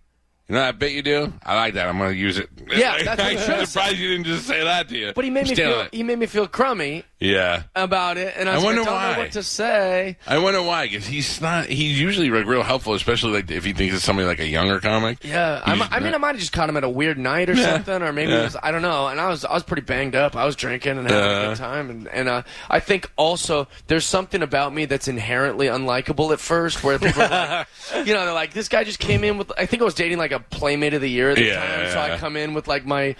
[0.47, 1.33] you know I bet you do?
[1.43, 1.87] I like that.
[1.87, 2.49] I'm going to use it.
[2.67, 5.11] Yeah, that's what I'm surprised you didn't just say that to you.
[5.13, 5.93] But he made me feel it.
[5.93, 7.63] he made me feel crummy Yeah.
[7.75, 9.17] about it, and I, I like, wonder why.
[9.17, 10.17] what to say.
[10.27, 11.67] I wonder why, because he's not.
[11.67, 14.81] He's usually like real helpful, especially like if he thinks it's somebody like a younger
[14.81, 15.23] comic.
[15.23, 17.73] Yeah, I, mean, I might have just caught him at a weird night or Yeah.
[17.75, 18.43] something, or maybe Yeah.
[18.43, 19.07] was, I don't know.
[19.07, 20.35] And I was I was pretty banged up.
[20.35, 21.49] I was drinking and having a Uh.
[21.49, 26.33] good time, and and uh, I think also there's something about me that's inherently unlikable
[26.33, 27.67] at first, where people, are like,
[28.07, 29.51] you know, they're like, this guy just came in with.
[29.57, 31.91] I think I was dating like a playmate of the year at the Yeah, time,
[31.91, 31.99] so.
[32.13, 33.15] I come in with like my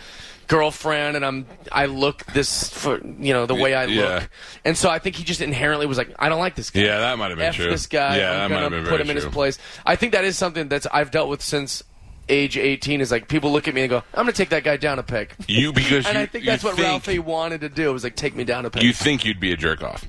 [0.48, 4.02] girlfriend and I'm I look this for you know the way I Yeah.
[4.16, 4.30] look,
[4.64, 6.82] and so I think he just inherently was like, I don't like this guy.
[6.82, 7.70] Yeah, that might have been F true.
[7.70, 8.18] this guy.
[8.18, 9.58] Yeah, I'm that might gonna have been put him in his place.
[9.86, 11.84] I think that is something that's I've dealt with since
[12.30, 13.02] age 18.
[13.02, 15.04] Is like people look at me and go, "I'm gonna take that guy down a
[15.04, 17.92] peg," You because and you, I think that's what think, Ralphie wanted to do.
[17.94, 18.84] Was like take me down a peg.
[18.84, 20.06] You think you'd be a jerk off.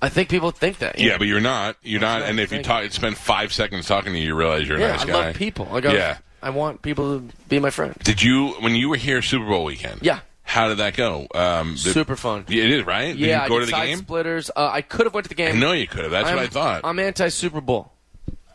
[0.00, 0.98] I think people think that.
[1.00, 1.76] Yeah, but you're not.
[1.82, 2.22] You're not.
[2.22, 4.90] And if you talk, spend five seconds talking to you, you realize you're a yeah,
[4.92, 5.12] nice I guy.
[5.26, 5.68] love people.
[5.72, 6.18] Like, I, Yeah.
[6.42, 7.94] I want people to be my friend.
[8.02, 10.00] Did you when you were here Super Bowl weekend?
[10.02, 10.20] Yeah.
[10.42, 11.26] How did that go?
[11.34, 12.46] Um, the- Super fun.
[12.48, 13.08] It is right.
[13.08, 13.98] Did yeah, you go I to the side game?
[13.98, 14.50] splitters.
[14.56, 15.56] Uh, I could have went to the game.
[15.56, 16.10] I know you could have.
[16.10, 16.80] That's I'm, what I thought.
[16.84, 17.92] I'm anti Super Bowl.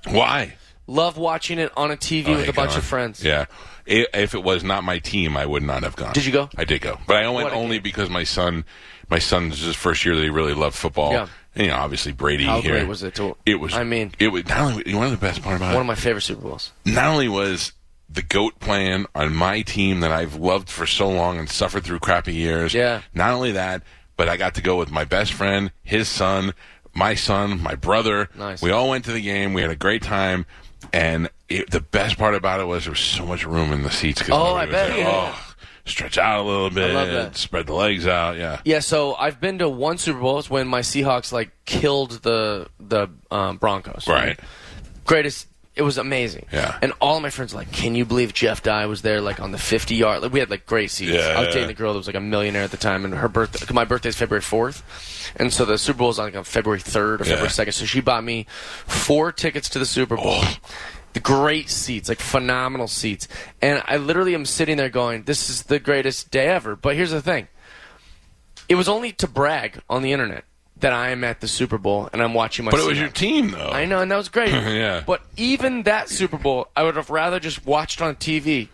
[0.10, 0.56] Why?
[0.88, 3.24] Love watching it on a TV Oh, with hey, a bunch of friends.
[3.24, 3.46] Yeah.
[3.86, 6.14] If it was not my team, I would not have gone.
[6.14, 6.50] Did you go?
[6.58, 7.84] I did go, but I went only game.
[7.84, 8.66] because my son,
[9.10, 11.12] my son's his first year that he really loved football.
[11.12, 11.28] Yeah.
[11.56, 12.72] You know, obviously Brady How here.
[12.74, 13.16] great was it?
[13.16, 13.74] To, It was.
[13.74, 15.76] I mean, it was not only one of the best part about it.
[15.76, 15.82] one it.
[15.82, 16.72] of my favorite Super Bowls.
[16.86, 17.74] not only was
[18.10, 22.00] the goat playing on my team that I've loved for so long and suffered through
[22.00, 22.74] crappy years.
[22.74, 23.02] Yeah.
[23.14, 23.82] Not only that,
[24.18, 26.54] but I got to go with my best friend, his son,
[26.94, 28.30] my son, my brother.
[28.38, 28.62] Nice.
[28.62, 29.54] We all went to the game.
[29.54, 30.46] We had a great time.
[30.92, 33.90] And it, the best part about it was there was so much room in the
[33.90, 34.22] seats.
[34.30, 34.90] Oh, I bet.
[34.90, 35.06] there.
[35.08, 35.53] Oh,
[35.86, 37.36] stretch out a little bit.
[37.36, 38.38] Spread the legs out.
[38.38, 38.62] Yeah.
[38.66, 40.40] Yeah, so I've been to one Super Bowl.
[40.40, 44.08] It's when my Seahawks like killed the the um, Broncos.
[44.08, 44.40] Right.
[45.06, 46.46] Greatest it was amazing.
[46.52, 46.78] Yeah.
[46.84, 49.22] And all of my friends were like, "Can you believe Jeff Dye was there?
[49.22, 50.22] Like on the 50 yard.
[50.22, 51.12] Like we had like great seats.
[51.12, 51.54] Yeah, I was yeah.
[51.54, 53.74] dating a girl that was like a millionaire at the time, and her birthday.
[53.74, 54.84] My birthday is February 4th,
[55.36, 57.74] and so the Super Bowl is on, like on February 3rd or February 2nd.
[57.74, 58.46] So she bought me
[58.86, 60.26] four tickets to the Super Bowl.
[60.28, 60.58] Oh.
[61.14, 63.28] The great seats, like phenomenal seats,
[63.62, 67.12] and I literally am sitting there going, "This is the greatest day ever." But here's
[67.12, 67.48] the thing:
[68.68, 70.46] it was only to brag on the internet
[70.78, 72.72] that I am at the Super Bowl and I'm watching my.
[72.72, 73.70] But it was your team, though.
[73.70, 74.54] I know, and that was great.
[74.74, 75.04] Yeah.
[75.06, 78.70] But even that Super Bowl, I would have rather just watched on TV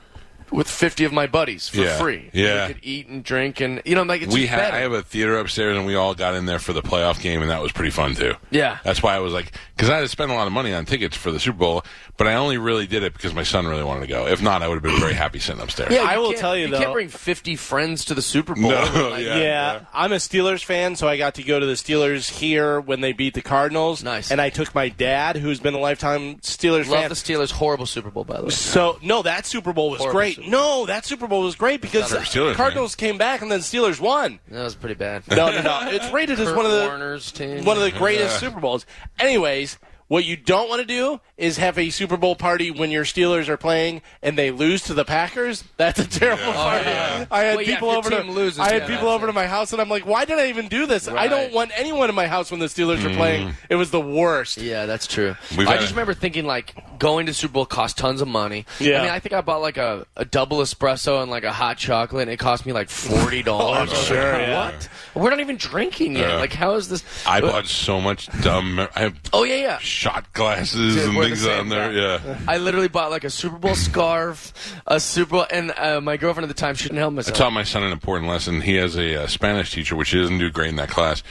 [0.52, 1.98] with 50 of my buddies for Yeah.
[1.98, 2.30] free.
[2.34, 2.68] Yeah.
[2.68, 4.78] We could eat and drink and, you know, like it's we just had better.
[4.78, 7.42] I have a theater upstairs, and we all got in there for the playoff game,
[7.42, 8.34] and that was pretty fun too.
[8.52, 8.78] Yeah.
[8.84, 10.86] that's why I was like, because I had to spend a lot of money on
[10.86, 11.84] tickets for the Super Bowl,
[12.18, 14.28] but I only really did it because my son really wanted to go.
[14.28, 15.94] If not, I would have been very happy sitting upstairs.
[15.94, 18.56] yeah, I will tell you, you though- You can't bring 50 friends to the Super
[18.56, 18.72] Bowl.
[18.72, 19.38] No, Like, yeah.
[19.38, 23.02] Yeah, I'm a Steelers fan, so I got to go to the Steelers here when
[23.02, 24.04] they beat the Cardinals.
[24.04, 24.32] Nice.
[24.32, 27.10] And I took my dad, who's been a lifetime Steelers Love fan.
[27.10, 28.50] the Steelers' horrible Super Bowl, by the way.
[28.50, 30.39] So no, that Super Bowl was Horrible great.
[30.40, 33.42] Super No, that Super Bowl was great because Not for a Steelers Cardinals came back
[33.42, 34.40] and then Steelers won.
[34.50, 35.24] That was pretty bad.
[35.30, 35.80] No, no, no.
[35.90, 37.64] It's rated as one of the Warner's team.
[37.66, 38.86] one of the greatest Super Bowls.
[39.20, 43.04] Anyways, what you don't want to do is have a Super Bowl party when your
[43.04, 45.64] Steelers are playing and they lose to the Packers.
[45.78, 46.86] That's a terrible party.
[46.88, 47.26] Oh, yeah.
[47.30, 49.28] I had Well, people if over to team loses, I had yeah, people over it.
[49.28, 51.08] to my house and I'm like, why did I even do this?
[51.08, 53.50] I don't want anyone in my house when the Steelers are playing.
[53.50, 53.54] Mm.
[53.70, 54.58] It was the worst.
[54.58, 55.36] Yeah, that's true.
[55.56, 58.28] We've I had just a- remember thinking like going to Super Bowl cost tons of
[58.28, 58.66] money.
[58.80, 59.00] Yeah.
[59.00, 61.78] I mean, I think I bought like a, a double espresso and like a hot
[61.78, 63.90] chocolate, and it cost me like forty dollars.
[63.92, 64.66] Oh, sure, yeah.
[64.72, 64.90] What?
[65.16, 66.30] We're not even drinking yet.
[66.30, 66.36] Yeah.
[66.38, 67.04] Like, how is this?
[67.26, 68.80] I bought so much dumb.
[68.96, 69.78] I have Oh yeah, yeah.
[69.80, 71.92] shot glasses Dude, and we're the things on there.
[71.92, 72.26] guy.
[72.28, 74.54] Yeah, I literally bought like a Super Bowl scarf,
[74.86, 77.54] a Super Bowl, and uh, my girlfriend at the time she didn't help I taught
[77.54, 78.62] my son an important lesson.
[78.62, 81.24] He has a, uh Spanish teacher, which he doesn't do great in that class.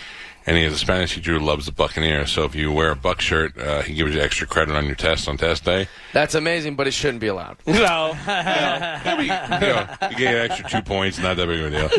[0.49, 2.33] And he has a Spanish teacher who loves the Buccaneers.
[2.33, 4.95] So if you wear a Buck shirt, uh, he gives you extra credit on your
[4.95, 5.89] test on test day.
[6.15, 7.59] That's amazing, but it shouldn't be allowed.
[7.67, 7.75] No.
[8.27, 9.19] no.
[9.21, 11.91] you, know, you get an extra two points, not that big of a deal.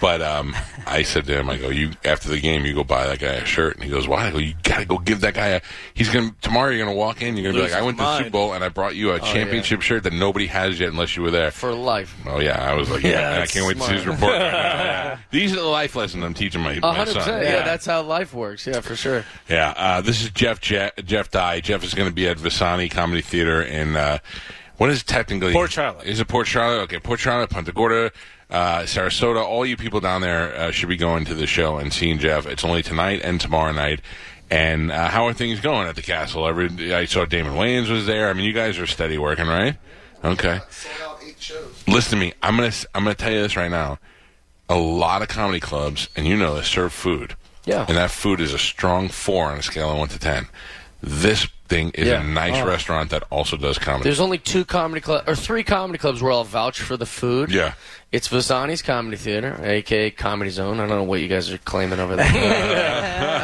[0.00, 0.56] But um,
[0.88, 3.34] I said to him, I go, you after the game, you go buy that guy
[3.34, 4.26] a shirt, and he goes, why?
[4.26, 5.60] I go, you gotta go give that guy a.
[5.94, 6.70] He's gonna tomorrow.
[6.70, 8.18] You're gonna walk in, you're gonna Lose be like, I his went to the.
[8.18, 11.22] Super Bowl and I brought you a championship shirt that nobody has yet unless you
[11.22, 11.52] were there.
[11.52, 12.12] For life.
[12.26, 14.32] Oh yeah, I was like, yeah, Yeah, I can't wait to see his report.
[14.32, 14.50] Right now.
[14.50, 15.18] Yeah.
[15.30, 17.22] These are the life lessons I'm teaching my, my hundred son.
[17.22, 17.44] percent.
[17.44, 18.66] Yeah, that's how life works.
[18.66, 19.24] Yeah, for sure.
[19.48, 21.60] Yeah, uh, this is Jeff Je- Jeff Dye.
[21.60, 24.18] Jeff is going to be at Visani Comedy Theater in uh,
[24.76, 26.06] what is technically Port Charlotte.
[26.06, 26.82] Is it Port Charlotte?
[26.84, 28.10] Okay, Port Charlotte, Punta Gorda,
[28.50, 29.42] uh, Sarasota.
[29.44, 32.46] All you people down there uh, should be going to the show and seeing Jeff.
[32.46, 34.00] It's only tonight and tomorrow night.
[34.50, 36.46] And uh, how are things going at the castle?
[36.46, 38.28] Every I saw Damon Wayans was there.
[38.28, 39.76] I mean, you guys are steady working, right?
[40.22, 40.60] Okay.
[41.86, 42.32] Listen to me.
[42.42, 43.98] I'm gonna s- I'm gonna tell you this right now.
[44.68, 47.36] A lot of comedy clubs, and you know this, serve food.
[47.64, 47.84] Yeah.
[47.88, 50.46] And that food is a strong four on a scale of one to ten.
[51.00, 52.20] This thing is Yeah.
[52.20, 52.66] a nice Oh.
[52.66, 54.04] restaurant that also does comedy.
[54.04, 57.50] There's only two comedy clubs or three comedy clubs where I'll vouch for the food.
[57.50, 57.72] Yeah.
[58.12, 60.78] It's Visani's Comedy Theater, aka Comedy Zone.
[60.78, 62.26] I don't know what you guys are claiming over there.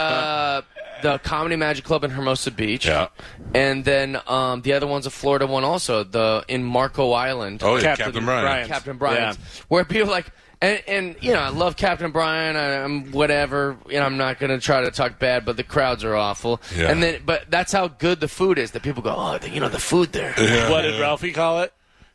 [0.00, 0.62] uh,
[1.02, 2.87] the Comedy Magic Club in Hermosa Beach.
[2.87, 3.09] Yeah.
[3.54, 7.62] And then um, the other one's a Florida one also, the in Marco Island.
[7.62, 8.44] Oh, yeah, Captain Captain, Brian.
[8.44, 8.68] Brian.
[8.68, 10.26] Captain Brian's, where people are like,
[10.61, 12.57] and, and you know, I love Captain Brian.
[12.57, 13.77] I, I'm whatever.
[13.88, 16.61] You know, I'm not gonna try to talk bad, but the crowds are awful.
[16.77, 16.90] Yeah.
[16.90, 18.73] And then, but that's how good the food is.
[18.73, 20.33] That people go, oh, the, you know, the food there.
[20.70, 21.73] What did Ralphie call it?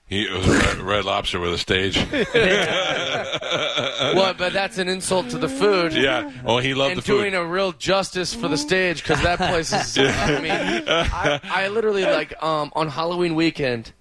[0.08, 1.98] He, it was a red, red lobster with a stage.
[4.14, 5.94] well, but that's an insult to the food.
[5.94, 6.32] yeah.
[6.46, 7.22] Oh, he loved and the food.
[7.22, 9.98] doing a real justice for the stage because that place is.
[9.98, 10.52] I mean,
[10.88, 13.94] I, I literally like um, on Halloween weekend.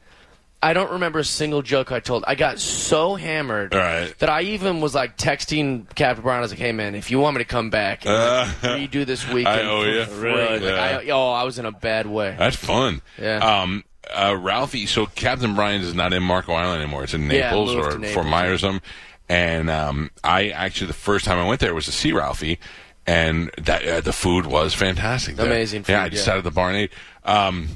[0.65, 2.25] I don't remember a single joke I told.
[2.27, 4.19] I got so hammered right.
[4.19, 6.39] that I even was like texting Captain Brown.
[6.39, 9.05] I was like, "Hey man, if you want me to come back and Uh, redo
[9.05, 10.05] this weekend, I owe you.
[10.07, 10.71] free," Really?
[10.73, 12.35] like, I, oh, I was in a bad way.
[12.39, 13.03] That's fun.
[13.21, 13.39] Yeah.
[13.39, 17.05] Um, uh, Ralphie, so Captain Brian's is not in Marco Island anymore.
[17.05, 18.81] It's in Naples moved or Naples, Fort Myersum.
[19.29, 22.59] And um, I actually, the first time I went there was to see Ralphie,
[23.07, 25.39] and that uh, the food was fantastic.
[25.39, 26.33] Amazing Yeah, I just yeah.
[26.33, 26.93] sat at the bar and ate.
[27.25, 27.69] Um,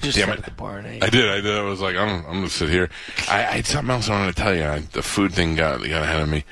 [0.00, 0.44] Just Damn it.
[0.44, 1.04] the bar and ate.
[1.04, 1.28] I did.
[1.28, 1.56] I did.
[1.56, 2.90] I was like, I'm, I'm gonna sit here.
[3.28, 4.64] I, I had something else I wanted to tell you.
[4.64, 6.44] I, the food thing got got ahead of me.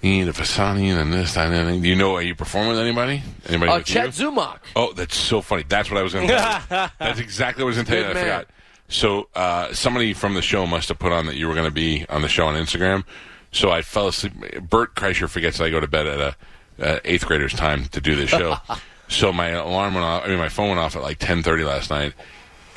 [0.00, 1.82] You need a Visani and this, that, and that.
[1.82, 2.14] Do you know?
[2.14, 3.22] Are you performing with anybody?
[3.48, 3.72] Anybody?
[3.72, 4.30] Uh, with Chet you?
[4.30, 4.58] Zumock.
[4.76, 5.64] Oh, that's so funny.
[5.68, 6.92] That's what I was going to.
[6.98, 8.18] That's exactly what I was going to tell you.
[8.18, 8.46] I forgot.
[8.88, 11.72] So uh, somebody from the show must have put on that you were going to
[11.72, 13.04] be on the show on Instagram.
[13.50, 14.34] So I fell asleep.
[14.68, 16.36] Bert Kreischer forgets that I go to bed at a
[16.80, 18.56] uh, eighth grader's time to do this show.
[19.08, 20.24] so my alarm went off.
[20.24, 22.14] I mean, my phone went off at like ten thirty last night,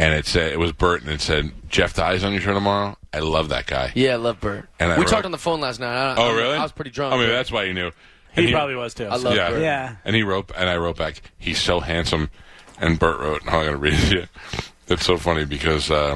[0.01, 2.97] and it said it was Bert, and it said Jeff Dye's on your show tomorrow.
[3.13, 3.91] I love that guy.
[3.95, 4.67] Yeah, I love Bert.
[4.79, 5.93] And I we wrote- talked on the phone last night.
[5.95, 6.57] I, Oh, really?
[6.57, 7.13] I was pretty drunk.
[7.13, 7.91] I mean, that's why you knew.
[8.33, 9.05] He, And probably was too.
[9.07, 9.49] I love yeah.
[9.49, 9.61] Bert.
[9.61, 9.95] Yeah.
[10.05, 12.29] And he wrote, and I wrote back, he's so handsome.
[12.79, 14.25] And Bert wrote, and I'm going to read it to you.
[14.87, 16.15] It's so funny because uh,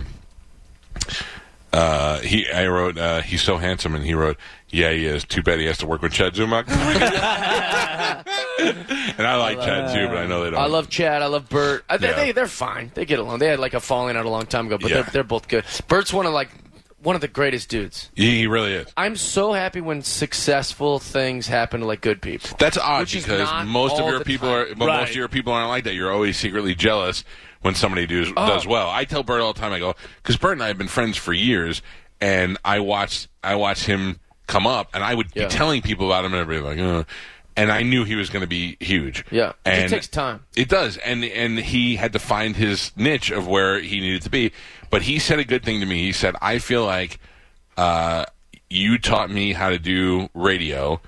[1.74, 4.38] uh, he I wrote uh, he's so handsome, and he wrote,
[4.70, 5.24] "Yeah, he is.
[5.26, 6.66] Too bad he has to work with Chad Zumock."
[9.18, 10.60] and I like Chad too, but I know they don't.
[10.60, 11.22] I love Chad.
[11.22, 11.84] I love Bert.
[11.90, 12.16] I, they, Yeah.
[12.16, 12.92] they, they're fine.
[12.94, 13.40] They get along.
[13.40, 15.02] They had like a falling out a long time ago, but Yeah.
[15.02, 15.66] they're, they're both good.
[15.88, 16.50] Bert's one of like
[17.02, 18.10] one of the greatest dudes.
[18.16, 18.88] He, he really is.
[18.98, 22.50] I'm so happy when successful things happen to like good people.
[22.60, 24.58] That's odd because most of your people time.
[24.72, 25.00] are, but Right.
[25.02, 25.94] most of your people aren't like that.
[25.94, 27.24] You're always secretly jealous
[27.62, 28.48] when somebody does Oh.
[28.48, 28.90] does well.
[28.90, 29.72] I tell Bert all the time.
[29.72, 31.82] I go because Bert and I have been friends for years,
[32.20, 35.46] and I watched I watched him come up, and I would Yeah.
[35.46, 37.04] be telling people about him, and everybody like, uh,
[37.56, 39.26] and I knew he was going to be huge.
[39.32, 39.54] Yeah.
[39.66, 40.46] It takes time.
[40.56, 44.30] It does, and and he had to find his niche of where he needed to
[44.30, 44.52] be.
[44.90, 46.00] But he said a good thing to me.
[46.00, 47.20] He said, "I feel like."
[47.78, 48.26] uh,
[48.70, 51.00] you taught me how to do radio,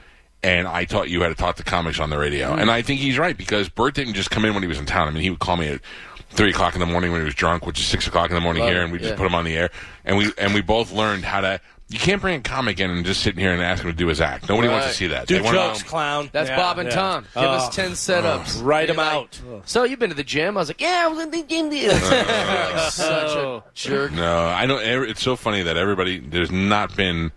[0.43, 2.55] and I taught you how to talk to comics on the radio.
[2.55, 2.61] Mm.
[2.61, 4.85] And I think he's right because Bert didn't just come in when he was in
[4.85, 5.07] town.
[5.07, 5.81] I mean, he would call me at
[6.29, 8.41] three o'clock in the morning when he was drunk, which is six o'clock in the
[8.41, 9.17] morning Love here, and we just yeah.
[9.17, 9.69] put him on the air.
[10.05, 11.61] And we and we both learned how to.
[11.89, 14.07] You can't bring a comic in and just sit here and ask him to do
[14.07, 14.49] his act.
[14.49, 15.27] Nobody wants to see that.
[15.27, 16.29] Do They wanna- jokes, clown.
[16.33, 16.95] That's Yeah, Bob and yeah.
[16.95, 17.21] Tom.
[17.33, 18.59] Give Oh, us ten setups.
[18.59, 18.63] Oh.
[18.63, 19.39] Write You're 'em like, out.
[19.49, 19.61] Oh.
[19.65, 20.57] So you've been to the gym?
[20.57, 21.71] I was like, yeah, I was in the gym.
[21.71, 23.63] You're like such a oh.
[23.73, 24.11] jerk.
[24.11, 24.81] No, I don't.
[24.83, 26.19] It's so funny that everybody.
[26.19, 27.31] There's not been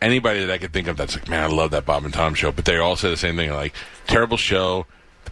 [0.00, 2.34] anybody that I could think of that's like, man, I love that Bob and Tom
[2.34, 2.50] show.
[2.50, 3.74] But they all say the same thing, like
[4.08, 4.86] terrible show.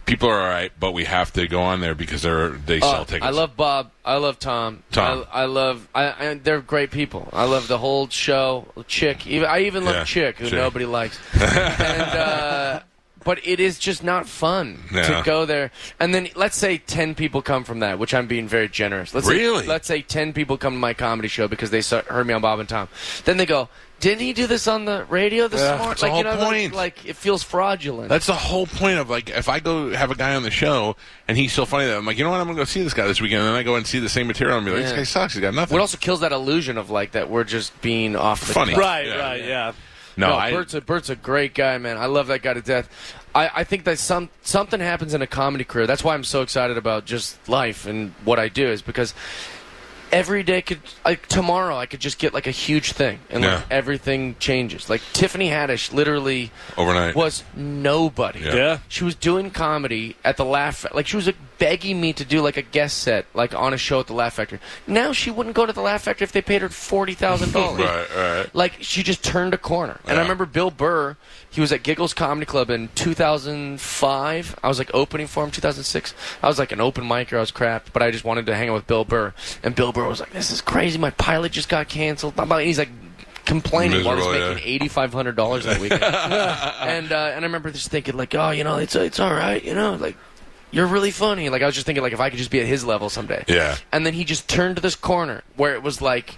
[0.05, 3.01] People are all right, but we have to go on there because they're they sell
[3.01, 3.25] Oh, tickets.
[3.25, 3.91] I love Bob.
[4.03, 4.83] I love Tom.
[4.91, 5.25] Tom.
[5.31, 5.87] I, I love.
[5.95, 6.33] I, I.
[6.33, 7.29] They're great people.
[7.31, 8.65] I love the whole show.
[8.87, 9.25] Chick.
[9.27, 10.57] Even, I even love Yeah, Chick, who Chick.
[10.57, 11.17] nobody likes.
[11.33, 12.79] and, uh,
[13.23, 15.03] but it is just not fun Yeah.
[15.19, 15.71] to go there.
[15.99, 19.13] And then let's say ten people come from that, which I'm being very generous.
[19.13, 19.61] Let's Really?
[19.63, 22.33] Say, let's say ten people come to my comedy show because they saw, heard me
[22.33, 22.89] on Bob and Tom.
[23.25, 23.69] Then they go.
[24.01, 25.87] Didn't he do this on the radio this Yeah, morning?
[25.89, 26.73] that's the Like you whole know, like- point.
[26.73, 28.09] like it feels fraudulent.
[28.09, 30.95] That's the whole point of like if I go have a guy on the show
[31.27, 32.93] and he's so funny that I'm like, you know what, I'm gonna go see this
[32.93, 34.81] guy this weekend, and then I go and see the same material and be like,
[34.83, 35.33] this guy sucks.
[35.33, 35.73] He's got nothing.
[35.75, 38.73] what also kills that illusion of like that we're just being off the Funny.
[38.73, 38.81] cuff.
[38.81, 39.15] Right, Yeah.
[39.17, 39.71] right, yeah.
[40.17, 41.97] no, No, I, Bert's a Bert's a great guy, man.
[41.97, 42.89] I love that guy to death.
[43.33, 45.87] I, I think that some something happens in a comedy career.
[45.87, 49.13] That's why I'm so excited about just life and what I do is because
[50.11, 53.51] every day could like tomorrow I could just get like a huge thing and like
[53.51, 53.61] Yeah.
[53.71, 54.89] everything changes.
[54.89, 57.15] Like Tiffany Haddish literally Overnight.
[57.15, 58.41] was nobody.
[58.41, 58.55] Yeah.
[58.55, 58.77] Yeah.
[58.87, 62.41] She was doing comedy at the Laugh like she was like, begging me to do
[62.41, 64.57] like a guest set like on a show at the Laugh Factory.
[64.87, 67.81] Now she wouldn't go to the Laugh Factory if they paid her forty thousand dollars.
[67.85, 68.55] right, right.
[68.55, 69.99] Like she just turned a corner.
[70.05, 70.15] And Yeah.
[70.15, 71.17] I remember Bill Burr,
[71.51, 74.59] he was at Giggles Comedy Club in 2005.
[74.63, 76.15] I was like opening for him 2006.
[76.41, 78.69] I was like an open micer, I was crap, but I just wanted to hang
[78.69, 79.31] out with Bill Burr.
[79.61, 80.97] And Bill Burr was like, "This is crazy.
[80.97, 82.89] My pilot just got canceled." And he's like
[83.45, 84.53] complaining while Miserable, he's yeah.
[84.55, 86.01] making eighty five hundred dollars that weekend.
[86.03, 89.63] and uh, and I remember just thinking like, "Oh, you know, it's it's all right,
[89.63, 90.15] you know, like."
[90.71, 91.49] You're really funny.
[91.49, 93.43] Like I was just thinking, like if I could just be at his level someday.
[93.47, 93.75] Yeah.
[93.91, 96.37] And then he just turned to this corner where it was like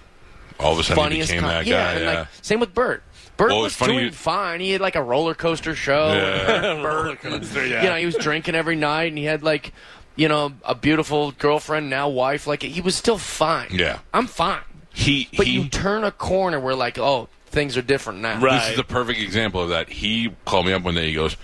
[0.59, 1.91] All of a sudden, he funniest became com- that yeah, guy.
[1.93, 2.19] and Yeah.
[2.19, 3.03] like same with Bert.
[3.37, 4.59] Bert Well, was it's funny doing you- fine.
[4.59, 6.13] He had like a roller coaster show.
[6.13, 6.81] Yeah.
[6.83, 7.83] Roller coaster, yeah.
[7.83, 9.73] You know, he was drinking every night, and he had like,
[10.15, 12.45] you know, a beautiful girlfriend, now wife.
[12.47, 13.69] Like he was still fine.
[13.71, 13.99] Yeah.
[14.13, 14.61] I'm fine.
[14.93, 18.39] he But he you turn a corner where like, oh, things are different now.
[18.39, 18.59] Right.
[18.59, 19.89] This is the perfect example of that.
[19.89, 21.07] He called me up one day.
[21.07, 21.35] He goes,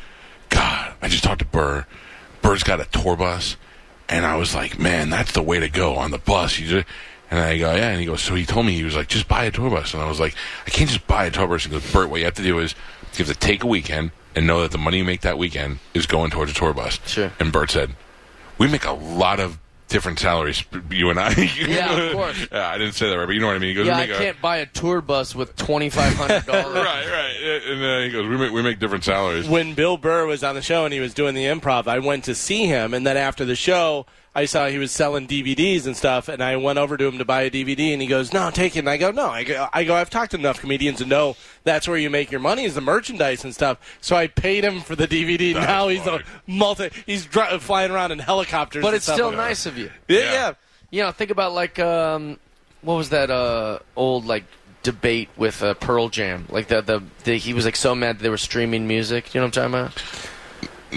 [0.50, 1.86] "God, I just talked to Burr.
[2.42, 3.58] Burr's got a tour bus,
[4.08, 6.88] and I was like, man, that's the way to go on the bus." You just,
[7.30, 9.28] and I go, "Yeah." And he goes, "So he told me he was like, just
[9.28, 11.66] buy a tour bus." And I was like, "I can't just buy a tour bus."
[11.66, 12.76] He goes, "Bert, what you have to do is
[13.14, 15.80] you have to take a weekend and know that the money you make that weekend
[15.94, 17.32] is going towards a tour bus." Sure.
[17.40, 17.96] And Bert said,
[18.58, 19.58] "We make a lot of."
[19.90, 21.32] Different salaries, you and I.
[21.68, 22.48] Yeah, of course.
[22.52, 23.70] yeah, I didn't say that right, but you know what I mean.
[23.70, 26.14] He goes, Yeah, "We I make a- can't buy a tour bus with twenty five
[26.14, 26.76] hundred dollars.
[26.76, 27.62] right, right.
[27.68, 30.54] And uh, he goes, "We make we make different salaries." when Bill Burr was on
[30.56, 33.18] the show and he was doing the improv, I went to see him, and then
[33.18, 34.06] after the show,
[34.40, 37.26] I saw he was selling DVDs and stuff, and I went over to him to
[37.26, 39.68] buy a DVD, and he goes, "No, take it." And I go, "No." I go,
[39.74, 42.64] I go I've talked to enough comedians to know that's where you make your money
[42.64, 43.78] is the merchandise and stuff.
[44.02, 45.54] So I paid him for the DVD.
[45.54, 46.24] That's now he's funny.
[46.48, 46.90] a multi.
[47.06, 49.16] He's dri- flying around in helicopters, But and it's stuff.
[49.18, 49.92] still nice of you.
[50.08, 50.32] Yeah, Yeah.
[50.34, 50.54] yeah.
[50.92, 52.40] You know, think about like um,
[52.82, 54.46] what was that uh old like
[54.84, 56.46] debate with uh, Pearl Jam?
[56.50, 59.34] Like the, the the he was like so mad that they were streaming music.
[59.36, 60.04] You know what I'm talking about?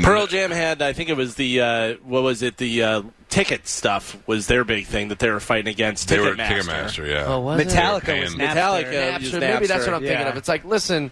[0.03, 2.57] Pearl Jam had, I think it was the uh, what was it?
[2.57, 6.09] The uh, ticket stuff was their big thing that they were fighting against.
[6.09, 6.63] They were Ticketmaster.
[7.07, 7.25] Ticketmaster, yeah.
[7.27, 7.69] Oh, was it?
[7.69, 9.21] Metallica Paying- was Metallica Napster.
[9.21, 9.41] used Napster.
[9.41, 10.37] Maybe that's what I'm Napster, thinking of.
[10.37, 11.11] It's like, listen,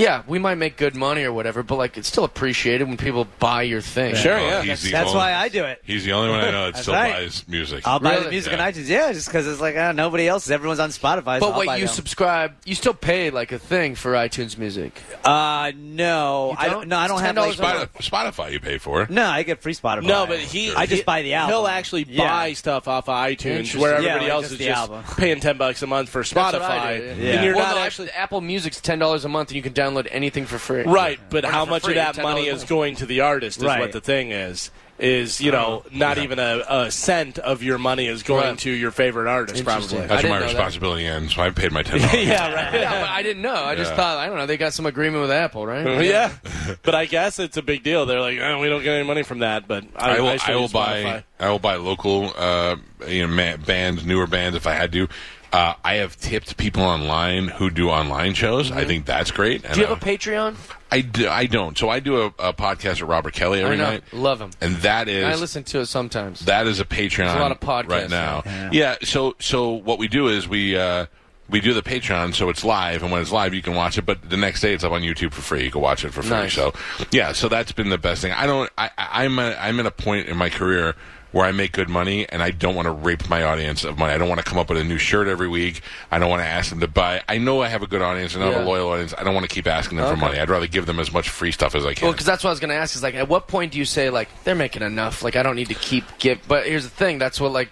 [0.00, 3.26] Yeah, we might make good money or whatever, but like it's still appreciated when people
[3.38, 4.14] buy your thing.
[4.14, 4.62] Sure, Oh, yeah.
[4.62, 5.80] he's the That's only- why I do it.
[5.84, 7.12] He's the only one I know that That's still right.
[7.12, 7.86] buys music.
[7.86, 8.24] I'll buy Really?
[8.24, 8.64] the music Yeah.
[8.66, 8.88] on iTunes.
[8.88, 10.50] Yeah, just because it's like uh, nobody else.
[10.50, 11.38] Everyone's on Spotify.
[11.38, 11.94] so But I'll wait, you them.
[11.94, 12.52] subscribe?
[12.64, 15.00] You still pay like a thing for iTunes Music?
[15.24, 16.72] Uh, no, You I don't?
[16.80, 16.88] don't.
[16.88, 17.56] No, I don't It's have like.
[17.56, 17.94] $10 a month.
[17.98, 19.06] Spotify, Spotify you pay for.
[19.10, 20.02] No, I get free Spotify.
[20.04, 20.74] No, but he.
[20.74, 21.54] I just he- buy the album.
[21.54, 22.28] He'll actually Yeah.
[22.28, 23.80] buy stuff off of iTunes, Interesting.
[23.80, 25.04] where Yeah, everybody like else just is the just album.
[25.18, 26.98] paying ten bucks a month for That's what I Spotify.
[27.16, 27.30] do, Yeah.
[27.34, 29.72] And you're well, not no, actually Apple Music's ten dollars a month, and you can
[29.72, 30.82] download anything for free.
[30.82, 31.18] right.
[31.30, 33.80] But Or how much free, of that money is going to the artist is Right.
[33.80, 34.70] what the thing is.
[34.98, 38.58] Is you know not even a, a cent of your money is going Right.
[38.58, 39.96] to your favorite artist probably.
[40.06, 40.44] That's where my know that.
[40.48, 41.34] responsibility ends.
[41.34, 42.12] So I paid my ten dollars.
[42.26, 42.74] yeah, right.
[42.82, 43.54] Yeah, but I didn't know.
[43.54, 44.44] I just thought I don't know.
[44.44, 46.04] They got some agreement with Apple, right?
[46.04, 46.34] yeah,
[46.82, 48.04] but I guess it's a big deal.
[48.04, 50.38] They're like, oh, we don't get any money from that, but I, I will.
[50.38, 51.24] still I will buy.
[51.38, 52.76] I will buy local, uh,
[53.08, 55.08] you know, ma- bands, newer bands if I had to.
[55.52, 58.70] Uh, I have tipped people online who do online shows.
[58.70, 59.62] I think that's great.
[59.62, 59.72] Mm-hmm.
[59.74, 60.54] Do you have a Patreon?
[60.92, 61.28] I do.
[61.28, 61.76] I don't.
[61.76, 64.50] So I do a, a podcast with Robert Kelly every night, Love him.
[64.60, 66.40] and that is I listen to it sometimes.
[66.46, 67.16] that is a Patreon.
[67.26, 68.42] There's a lot of podcasts, right now.
[68.46, 68.70] yeah.
[68.72, 68.96] Yeah.
[69.02, 70.76] So so what we do is we.
[70.76, 71.06] Uh,
[71.48, 74.06] we do the Patreon, so it's live, and when it's live, you can watch it.
[74.06, 75.64] But the next day, it's up on YouTube for free.
[75.64, 76.30] You can watch it for free.
[76.30, 76.52] Nice.
[76.54, 76.72] So,
[77.10, 78.30] yeah, so that's been the best thing.
[78.30, 78.70] I don't.
[78.78, 80.94] I, I- I'm a, I'm at a point in my career
[81.32, 84.12] where I make good money, and I don't want to rape my audience of money.
[84.12, 85.80] I don't want to come up with a new shirt every week.
[86.10, 87.22] I don't want to ask them to buy.
[87.28, 88.64] I know I have a good audience and I have Yeah.
[88.64, 89.14] a loyal audience.
[89.16, 90.20] I don't want to keep asking them for Okay.
[90.20, 90.38] money.
[90.40, 92.06] I'd rather give them as much free stuff as I can.
[92.06, 92.96] Well, because that's what I was going to ask.
[92.96, 95.22] Is like, at what point do you say like they're making enough?
[95.22, 96.40] Like, I don't need to keep give.
[96.48, 97.18] But here's the thing.
[97.18, 97.68] That's what like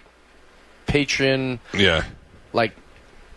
[0.87, 2.03] Patreon, yeah.
[2.53, 2.71] like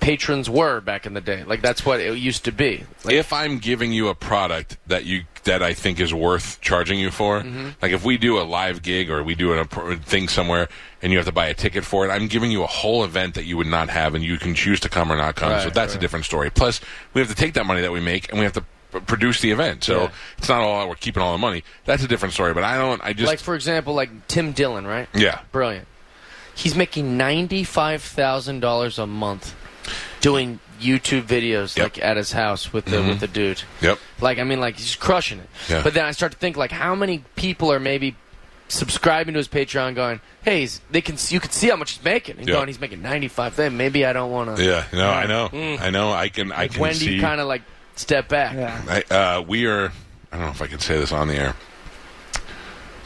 [0.01, 1.45] patrons were back in the day.
[1.45, 2.85] Like that's what it used to be.
[3.05, 6.99] Like, if I'm giving you a product that you that I think is worth charging
[6.99, 7.69] you for, Mm-hmm.
[7.83, 9.65] like if we do a live gig or we do a
[9.97, 10.69] thing somewhere
[11.03, 13.35] and you have to buy a ticket for it, I'm giving you a whole event
[13.35, 15.51] that you would not have, and you can choose to come or not come.
[15.61, 16.51] so Right, that's a different story.
[16.51, 16.81] Plus,
[17.15, 18.65] we have to take that money that we make and we have to
[19.07, 19.83] produce the event.
[19.85, 20.11] So Yeah.
[20.39, 21.65] it's not all we're keeping all the money.
[21.87, 22.53] That's a different story.
[22.55, 23.03] But I don't.
[23.03, 25.09] I just like for example, like Tim Dillon, right?
[25.15, 25.41] yeah.
[25.51, 25.89] Brilliant.
[26.55, 29.55] He's making ninety five thousand dollars a month
[30.21, 31.85] doing YouTube videos Yep.
[31.97, 33.63] like at his house with the with the dude.
[33.81, 33.99] Yep.
[34.21, 35.49] Like I mean, like he's crushing it.
[35.69, 35.83] Yeah.
[35.83, 38.17] But then I start to think like, how many people are maybe
[38.69, 42.05] subscribing to his Patreon, going, "Hey, he's, they can you can see how much he's
[42.05, 42.55] making," and Yeah.
[42.55, 43.55] going, "He's making ninety five.
[43.55, 44.85] Then maybe I don't want to." Yeah.
[44.93, 45.51] No, I know.
[45.53, 46.11] I know.
[46.13, 46.51] I can.
[46.53, 47.15] I can When do see.
[47.17, 47.63] you kind of like
[47.97, 48.57] step back?
[48.89, 49.93] I, uh, we are.
[50.33, 51.55] I don't know if I can say this on the air.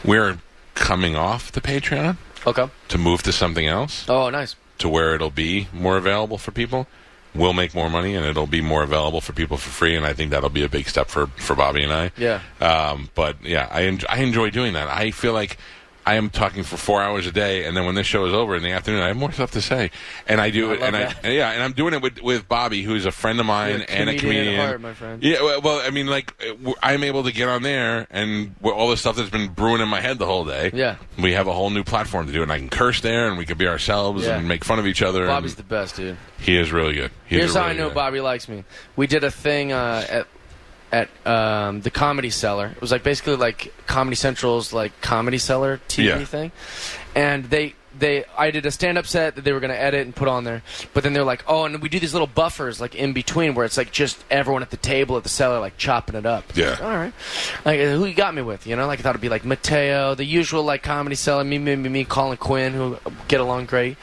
[0.04, 0.38] We're
[0.74, 2.68] coming off the Patreon Okay.
[2.88, 4.54] to move to something else, Oh, nice.
[4.78, 6.86] To where it'll be more available for people.
[7.34, 9.94] We'll make more money, and it'll be more available for people for free.
[9.94, 12.10] And I think that'll be a big step for for Bobby and I.
[12.16, 12.40] Yeah.
[12.60, 14.88] Um, but yeah, I en- I enjoy doing that.
[14.88, 15.58] I feel like.
[16.06, 18.54] I am talking for four hours a day, and then when this show is over
[18.54, 19.90] in the afternoon, I have more stuff to say,
[20.28, 21.24] and I do I it, and I that.
[21.24, 23.90] and yeah, and I'm doing it with with Bobby, who's a friend of mine a
[23.90, 25.20] and a comedian heart, my friend.
[25.22, 28.72] Yeah, well, well, I mean, like w- I'm able to get on there and with
[28.72, 30.70] all the stuff that's been brewing in my head the whole day.
[30.72, 30.96] Yeah.
[31.18, 33.44] we have a whole new platform to do, and I can curse there, and we
[33.44, 34.38] can be ourselves Yeah.
[34.38, 35.26] and make fun of each other.
[35.26, 36.16] Bobby's the best, dude.
[36.38, 37.10] he is really good.
[37.26, 38.62] He Here's a how I know good- Bobby likes me.
[38.94, 40.28] We did a thing uh, at
[40.92, 42.68] at um, the Comedy Cellar.
[42.74, 46.24] It was like basically like Comedy Central's like Comedy Cellar TV Yeah.
[46.24, 46.52] thing,
[47.14, 47.74] and they.
[47.98, 50.44] They, I did a stand-up set that they were going to edit and put on
[50.44, 50.60] there,
[50.92, 53.64] but then they're like, "Oh, and we do these little buffers like in between, where
[53.64, 56.72] it's like just everyone at the table at the cellar like chopping it up." Yeah.
[56.72, 57.12] Like, All right.
[57.64, 58.66] Like, who you got me with?
[58.66, 61.56] You know, like I thought it'd be like Mateo, the usual like comedy cellar, me,
[61.56, 63.96] me, me, me, Colin Quinn, who get along great.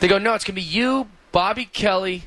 [0.00, 2.22] They go, "No, it's gonna be you, Bobby Kelly,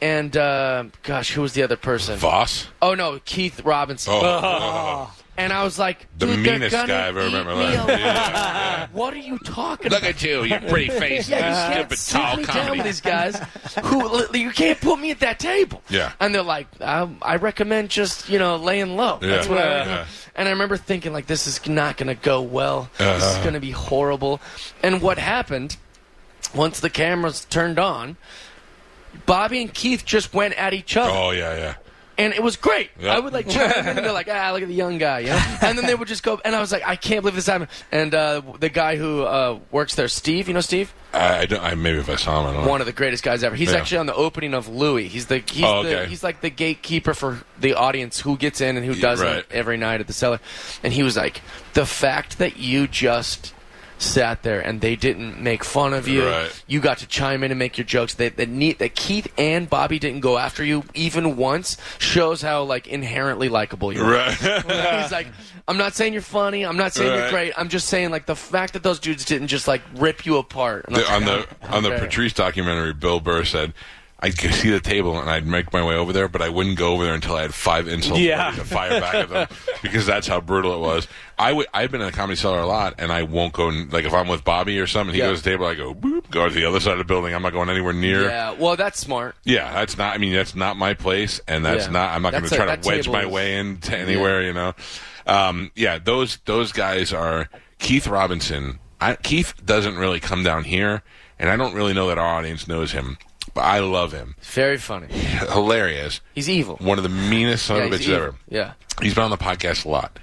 [0.00, 2.16] and uh, gosh, who was the other person?
[2.18, 2.66] Voss.
[2.82, 4.12] Oh no, Keith Robinson.
[4.16, 7.60] Oh, And I was like, the meanest guy I've ever eat met in my me
[7.62, 7.84] life.
[7.84, 7.98] alive.
[7.98, 8.86] Yeah.
[8.92, 10.10] What are you talking Look about?
[10.10, 12.82] at you, you pretty face, Yeah, you stupid sit tall me down with comedy.
[12.82, 13.40] these guys
[13.84, 15.82] who you can't put me at that table.
[15.88, 16.12] Yeah.
[16.20, 19.16] and they're like, I, I recommend just you know laying low.
[19.22, 20.06] That's Yeah, what I.
[20.34, 22.90] And I remember thinking like, this is not going to go well.
[22.98, 23.42] This is Uh-huh.
[23.42, 24.42] going to be horrible.
[24.82, 25.78] And what happened
[26.54, 28.18] once the cameras turned on?
[29.26, 31.74] Bobby and Keith just went at each other Oh yeah, yeah.
[32.18, 32.90] and it was great.
[32.98, 33.14] Yeah.
[33.14, 35.28] I would like chime in and they're like, ah, look at the young guy, you
[35.28, 35.56] know.
[35.62, 37.70] And then they would just go, and I was like, I can't believe this happened.
[37.92, 41.62] And uh, the guy who uh, works there, Steve, you know Steve, I, I don't.
[41.62, 42.70] I, maybe if I saw him, I don't know.
[42.70, 43.54] one of the greatest guys ever.
[43.56, 43.78] He's Yeah.
[43.78, 45.08] actually on the opening of Louie.
[45.08, 48.76] He's the he's Oh, the he's like the gatekeeper for the audience who gets in
[48.76, 49.44] and who doesn't right.
[49.50, 50.40] every night at the cellar.
[50.82, 51.40] And he was like,
[51.74, 53.54] the fact that you just
[54.00, 56.26] sat there and they didn't make fun of you.
[56.26, 56.64] Right.
[56.66, 58.14] You got to chime in and make your jokes.
[58.14, 62.62] That that neat that Keith and Bobby didn't go after you even once shows how
[62.64, 64.10] like inherently likable you are.
[64.10, 64.34] Right.
[65.02, 65.26] He's like,
[65.68, 66.64] I'm not saying you're funny.
[66.64, 67.52] I'm not saying you're great.
[67.56, 70.86] I'm just saying like the fact that those dudes didn't just like rip you apart.
[70.88, 71.90] And I was The- on the "Oh, on the.
[71.98, 73.74] Patrice documentary, Bill Burr said,
[74.22, 76.92] I'd see the table and I'd make my way over there, but I wouldn't go
[76.92, 78.50] over there until I had five insults Yeah.
[78.50, 79.48] to fire back at them
[79.82, 81.08] because that's how brutal it was.
[81.38, 83.68] I would, I've been in a comedy cellar a lot, and I won't go.
[83.70, 85.28] n- Like if I'm with Bobby or something, he Yeah.
[85.28, 87.34] goes to the table, I go boop, go to the other side of the building.
[87.34, 88.24] I'm not going anywhere near.
[88.28, 89.36] Yeah, well, that's smart.
[89.44, 90.14] Yeah, that's not.
[90.14, 91.92] I mean, that's not my place, and that's Yeah.
[91.92, 92.10] not.
[92.14, 94.42] I'm not going to try to wedge my is- way into anywhere.
[94.42, 94.74] You know.
[95.26, 97.48] Um, yeah, those those guys are
[97.78, 98.80] Keith Robinson.
[99.00, 101.02] I, Keith doesn't really come down here,
[101.38, 103.16] and I don't really know that our audience knows him,
[103.54, 104.34] but I love him.
[104.42, 105.06] Very funny.
[105.14, 106.20] Hilarious.
[106.34, 106.76] He's evil.
[106.76, 108.14] One of the meanest son Yeah, of bitches evil.
[108.16, 108.34] ever.
[108.48, 108.72] Yeah.
[109.02, 110.18] He's been on the podcast a lot.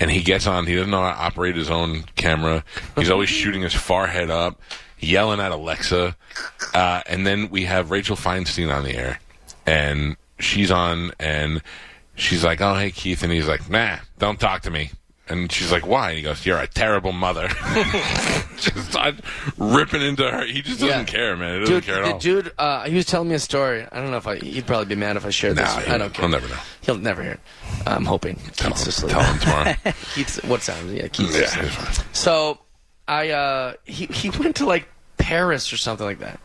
[0.00, 2.62] And he gets on, he doesn't know how to operate his own camera.
[2.96, 4.60] He's always shooting his far head up,
[5.00, 6.16] yelling at Alexa.
[6.72, 9.18] Uh, and then we have Rachel Feinstein on the air.
[9.66, 11.60] And she's on, and
[12.14, 13.22] she's like, Oh, hey, Keith.
[13.24, 14.90] And he's like, Nah, don't talk to me.
[15.30, 16.08] And she's like, Why?
[16.10, 17.48] And he goes, You're a terrible mother.
[18.56, 18.96] just
[19.56, 20.44] ripping into her.
[20.44, 21.04] He just doesn't Yeah.
[21.04, 21.54] care, man.
[21.54, 22.18] He doesn't Dude, care at all.
[22.18, 23.86] dude, uh, he was telling me a story.
[23.90, 24.36] I don't know if I.
[24.36, 25.88] He'd probably be mad if I shared Nah, this.
[25.88, 26.22] I don't care.
[26.22, 26.60] he'll never know.
[26.82, 27.40] He'll never hear it.
[27.86, 28.36] I'm hoping.
[28.56, 29.12] Tell Keith's him, asleep.
[29.12, 29.74] tell him tomorrow.
[30.14, 30.92] Keith's, what sounds?
[30.92, 31.92] Yeah, Keith's yeah.
[32.12, 32.58] So
[33.06, 34.88] I uh he he went to like
[35.18, 36.40] Paris or something like that.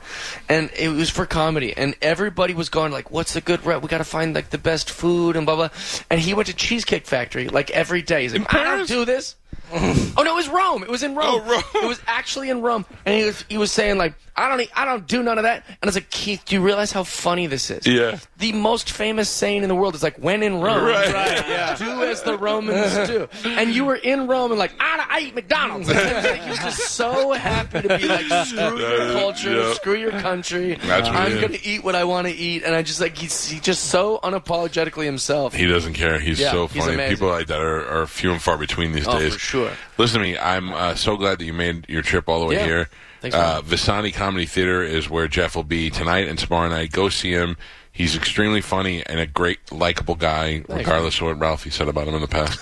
[0.50, 3.88] And it was for comedy and everybody was going like what's the good re- we
[3.88, 5.70] got to find like the best food and blah blah.
[6.10, 8.24] And he went to Cheesecake Factory like every day.
[8.24, 9.36] He's like I don't do this.
[9.74, 10.84] oh no, it was Rome.
[10.84, 11.42] It was in oh, Rome.
[11.46, 11.84] Oh, Rome.
[11.84, 12.86] It was actually in Rome.
[13.06, 15.64] And he was he was saying like I don't I don't do none of that.
[15.68, 17.86] And I was like Keith, do you realize how funny this is?
[17.86, 18.18] Yeah.
[18.40, 21.14] The most famous saying in the world is like when in Rome, Right.
[21.14, 21.76] Right, yeah.
[21.76, 23.28] do as the Romans do.
[23.46, 25.88] And you were in Rome and like, I, I eat McDonald's.
[25.94, 29.74] Like, he was just so happy to be like, screw your culture, yeah.
[29.74, 30.76] screw your country.
[30.76, 32.64] That's what I'm he going to eat what I want to eat.
[32.64, 35.54] And I just like, he's, he's just so unapologetically himself.
[35.54, 36.20] He doesn't care.
[36.20, 36.94] He's Yeah, so funny.
[36.96, 37.16] amazing.
[37.16, 39.34] People like that are, are few and far between these Oh, days.
[39.34, 39.72] for sure.
[39.98, 40.38] Listen to me.
[40.38, 42.66] I'm uh, so glad that you made your trip all the way Yeah.
[42.66, 42.90] here.
[43.24, 43.62] Thanks, uh.
[43.62, 46.92] Visani Comedy Theater is where Jeff will be tonight and tomorrow night.
[46.92, 47.56] Go see him.
[47.96, 52.16] He's extremely funny and a great, likable guy, regardless of what Ralphie said about him
[52.16, 52.60] in the past.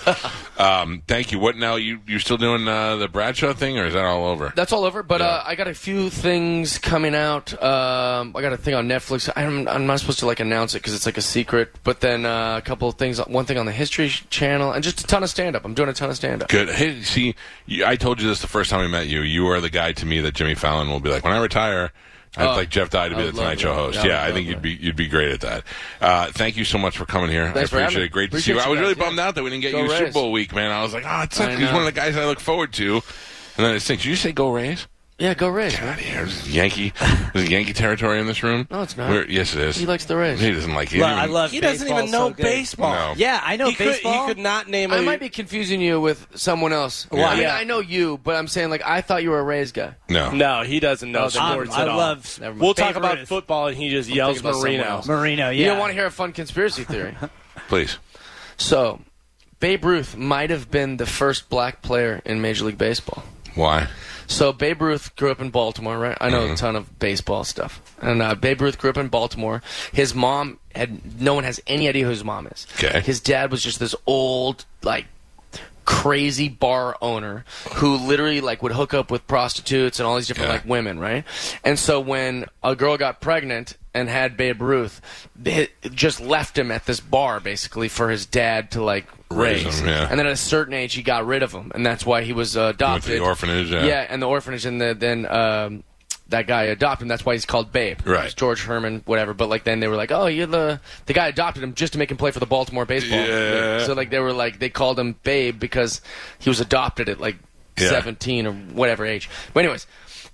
[0.60, 1.40] um, thank you.
[1.40, 1.78] What now?
[1.78, 4.52] You you still doing uh, the Bradshaw thing, or is that all over?
[4.58, 5.28] That's all over, but Yeah.
[5.28, 7.54] uh, I got a few things coming out.
[7.64, 9.30] Um, I got a thing on Netflix.
[9.34, 11.72] I'm, I'm not supposed to like announce it because it's like a secret.
[11.86, 13.26] But then uh, a couple of things.
[13.26, 15.64] One thing on the History Channel, and just a ton of stand up.
[15.64, 16.50] I'm doing a ton of stand up.
[16.50, 16.68] Good.
[16.70, 17.36] Hey, see,
[17.86, 19.22] I told you this the first time we met you.
[19.22, 21.94] You are the guy to me that Jimmy Fallon will be like, when I retire,
[22.38, 24.04] I'd Oh, like Jeff Dye to be the Tonight Show host.
[24.06, 25.64] Yeah, I I think you'd be you'd be great at that.
[26.00, 27.52] Uh, thank you so much for coming here.
[27.52, 28.12] Thanks I appreciate it.
[28.12, 28.60] Great to see you.
[28.60, 29.28] I you was really bummed yeah.
[29.28, 30.14] out that we didn't get Go you Super Rays.
[30.14, 30.72] Bowl week, man.
[30.72, 31.58] I was like, oh, it sucks.
[31.58, 32.94] He's one of the guys I look forward to.
[33.58, 34.04] And then it stinks.
[34.04, 34.88] Did you say go Rays?
[35.22, 35.74] Yeah, go Rays.
[35.74, 35.90] Get man.
[35.94, 36.26] out of here.
[36.26, 36.94] This is Yankee.
[37.34, 38.68] This is Yankee territory in this room.
[38.72, 39.10] No, it's not.
[39.12, 39.78] We're- yes, it is.
[39.78, 40.40] He likes the Rays.
[40.40, 41.00] He doesn't like it.
[41.00, 42.44] Well, I love He doesn't even know so good.
[42.44, 42.94] baseball.
[42.94, 43.14] No.
[43.18, 44.26] Yeah, I know He could, baseball.
[44.28, 44.92] he could not name.
[44.92, 47.06] I a- might be confusing you with someone else.
[47.12, 47.56] Well, I mean, yeah.
[47.56, 49.94] I know you, but I'm saying like I thought you were a Rays guy.
[50.10, 50.32] No.
[50.32, 51.98] No, he doesn't know then Um, sports I at all.
[51.98, 52.62] love Never mind.
[52.62, 54.90] We'll talk Favorite about is- football, and he just yells thinking about someone Marino.
[54.90, 55.08] else.
[55.08, 55.50] Marino.
[55.50, 57.16] Yeah, You don't want to hear a fun conspiracy theory.
[57.68, 57.98] Please.
[58.58, 59.00] so,
[59.60, 63.24] Babe Ruth might have been the first black player in Major League Baseball.
[63.56, 63.88] Why?
[64.28, 66.18] So Babe Ruth grew up in Baltimore, right?
[66.22, 66.54] I know Mhm.
[66.54, 67.82] a ton of baseball stuff.
[68.02, 69.62] And uh, Babe Ruth grew up in Baltimore.
[69.92, 72.66] His mom had no one has any idea who his mom is.
[72.78, 73.02] Okay.
[73.02, 75.06] His dad was just this old like
[75.84, 77.44] crazy bar owner
[77.74, 80.60] who literally like would hook up with prostitutes and all these different Okay.
[80.60, 81.26] like women, right?
[81.66, 85.02] And so when a girl got pregnant and had Babe Ruth,
[85.94, 89.80] just left him at this bar basically for his dad to like Raise raise.
[89.80, 90.08] him, yeah.
[90.10, 92.34] And then at a certain age, he got rid of him, and that's why he
[92.34, 93.12] was uh, Went to adopted.
[93.14, 93.70] the orphanage.
[93.72, 93.86] Yeah.
[93.86, 95.84] Yeah, and the orphanage, and the, then um,
[96.28, 97.08] that guy adopted him.
[97.08, 98.06] That's why he's called Babe.
[98.06, 98.26] Right.
[98.26, 99.34] It's George Herman, whatever.
[99.34, 102.00] But like then they were like, oh, you're the the guy adopted him just to
[102.00, 103.20] make him play for the Baltimore baseball.
[103.20, 103.86] Yeah.
[103.86, 106.02] So like they were like they called him Babe because
[106.40, 107.38] he was adopted at like
[107.80, 107.90] Yeah.
[107.90, 109.30] 17 or whatever age.
[109.54, 109.88] But anyways.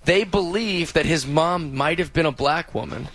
[0.07, 3.09] They believe that his mom might have been a black woman,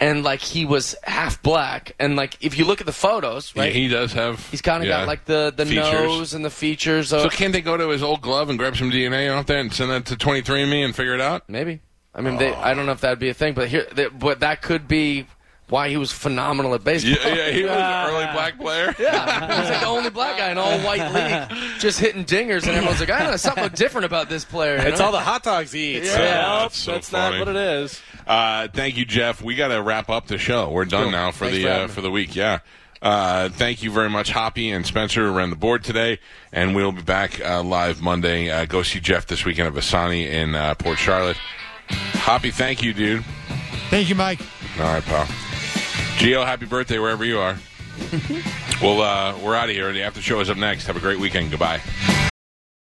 [0.00, 3.66] and like he was half black, and like if you look at the photos, Yeah,
[3.66, 4.44] he does have.
[4.50, 5.92] he's kind of yeah, got like the the features.
[5.92, 7.12] nose and the features.
[7.12, 9.58] Of, So can't they go to his old glove and grab some DNA off there
[9.60, 11.46] and send that to 23andMe and figure it out?
[11.46, 11.80] Maybe.
[12.14, 14.08] I mean, they, I don't know if that would be a thing, but here, they,
[14.08, 15.26] but that could be
[15.70, 17.12] why he was phenomenal at baseball.
[17.12, 18.94] Yeah, yeah, he was an early black player.
[19.00, 21.12] Yeah, he was like the only black guy in all white
[21.50, 24.76] league, just hitting dingers, and everyone's like, I don't know, something different about this player.
[24.76, 26.08] you It's all the hot dogs he eats.
[26.08, 26.14] Yeah.
[26.14, 26.18] So,
[26.62, 27.38] That's so that's funny.
[27.38, 28.00] not what it is.
[28.26, 29.42] Uh, thank you, Jeff.
[29.42, 30.70] We got to wrap up the show.
[30.70, 31.12] We're done Cool.
[31.12, 32.36] now for Thanks the for uh, for the week.
[32.36, 32.58] Yeah.
[33.02, 36.18] Uh, thank you very much, Hoppy and Spencer, who ran the board today,
[36.52, 38.50] and we'll be back uh, live Monday.
[38.50, 41.38] Uh, go see Jeff this weekend at Visani in uh, Port Charlotte.
[41.88, 43.24] Hoppy, thank you, dude.
[43.88, 44.40] Thank you, Mike.
[44.78, 45.26] All right, pal.
[46.20, 47.56] Gio, happy birthday wherever you are.
[48.82, 49.88] well, uh, we're out of here.
[49.88, 50.86] And the after show is up next.
[50.86, 51.50] Have a great weekend.
[51.50, 51.80] Goodbye.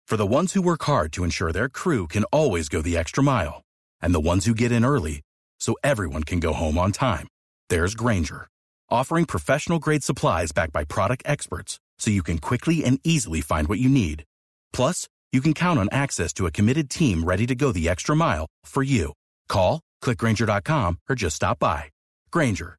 [0.06, 3.22] For the ones who work hard to ensure their crew can always go the extra
[3.22, 3.60] mile,
[4.00, 5.20] and the ones who get in early
[5.60, 7.28] so everyone can go home on time.
[7.68, 8.48] There's Grainger,
[8.88, 13.68] offering professional grade supplies backed by product experts so you can quickly and easily find
[13.68, 14.24] what you need.
[14.72, 18.16] Plus, you can count on access to a committed team ready to go the extra
[18.16, 19.12] mile for you.
[19.50, 21.90] Call, clickgrainger.com, or just stop by.
[22.30, 22.78] Grainger,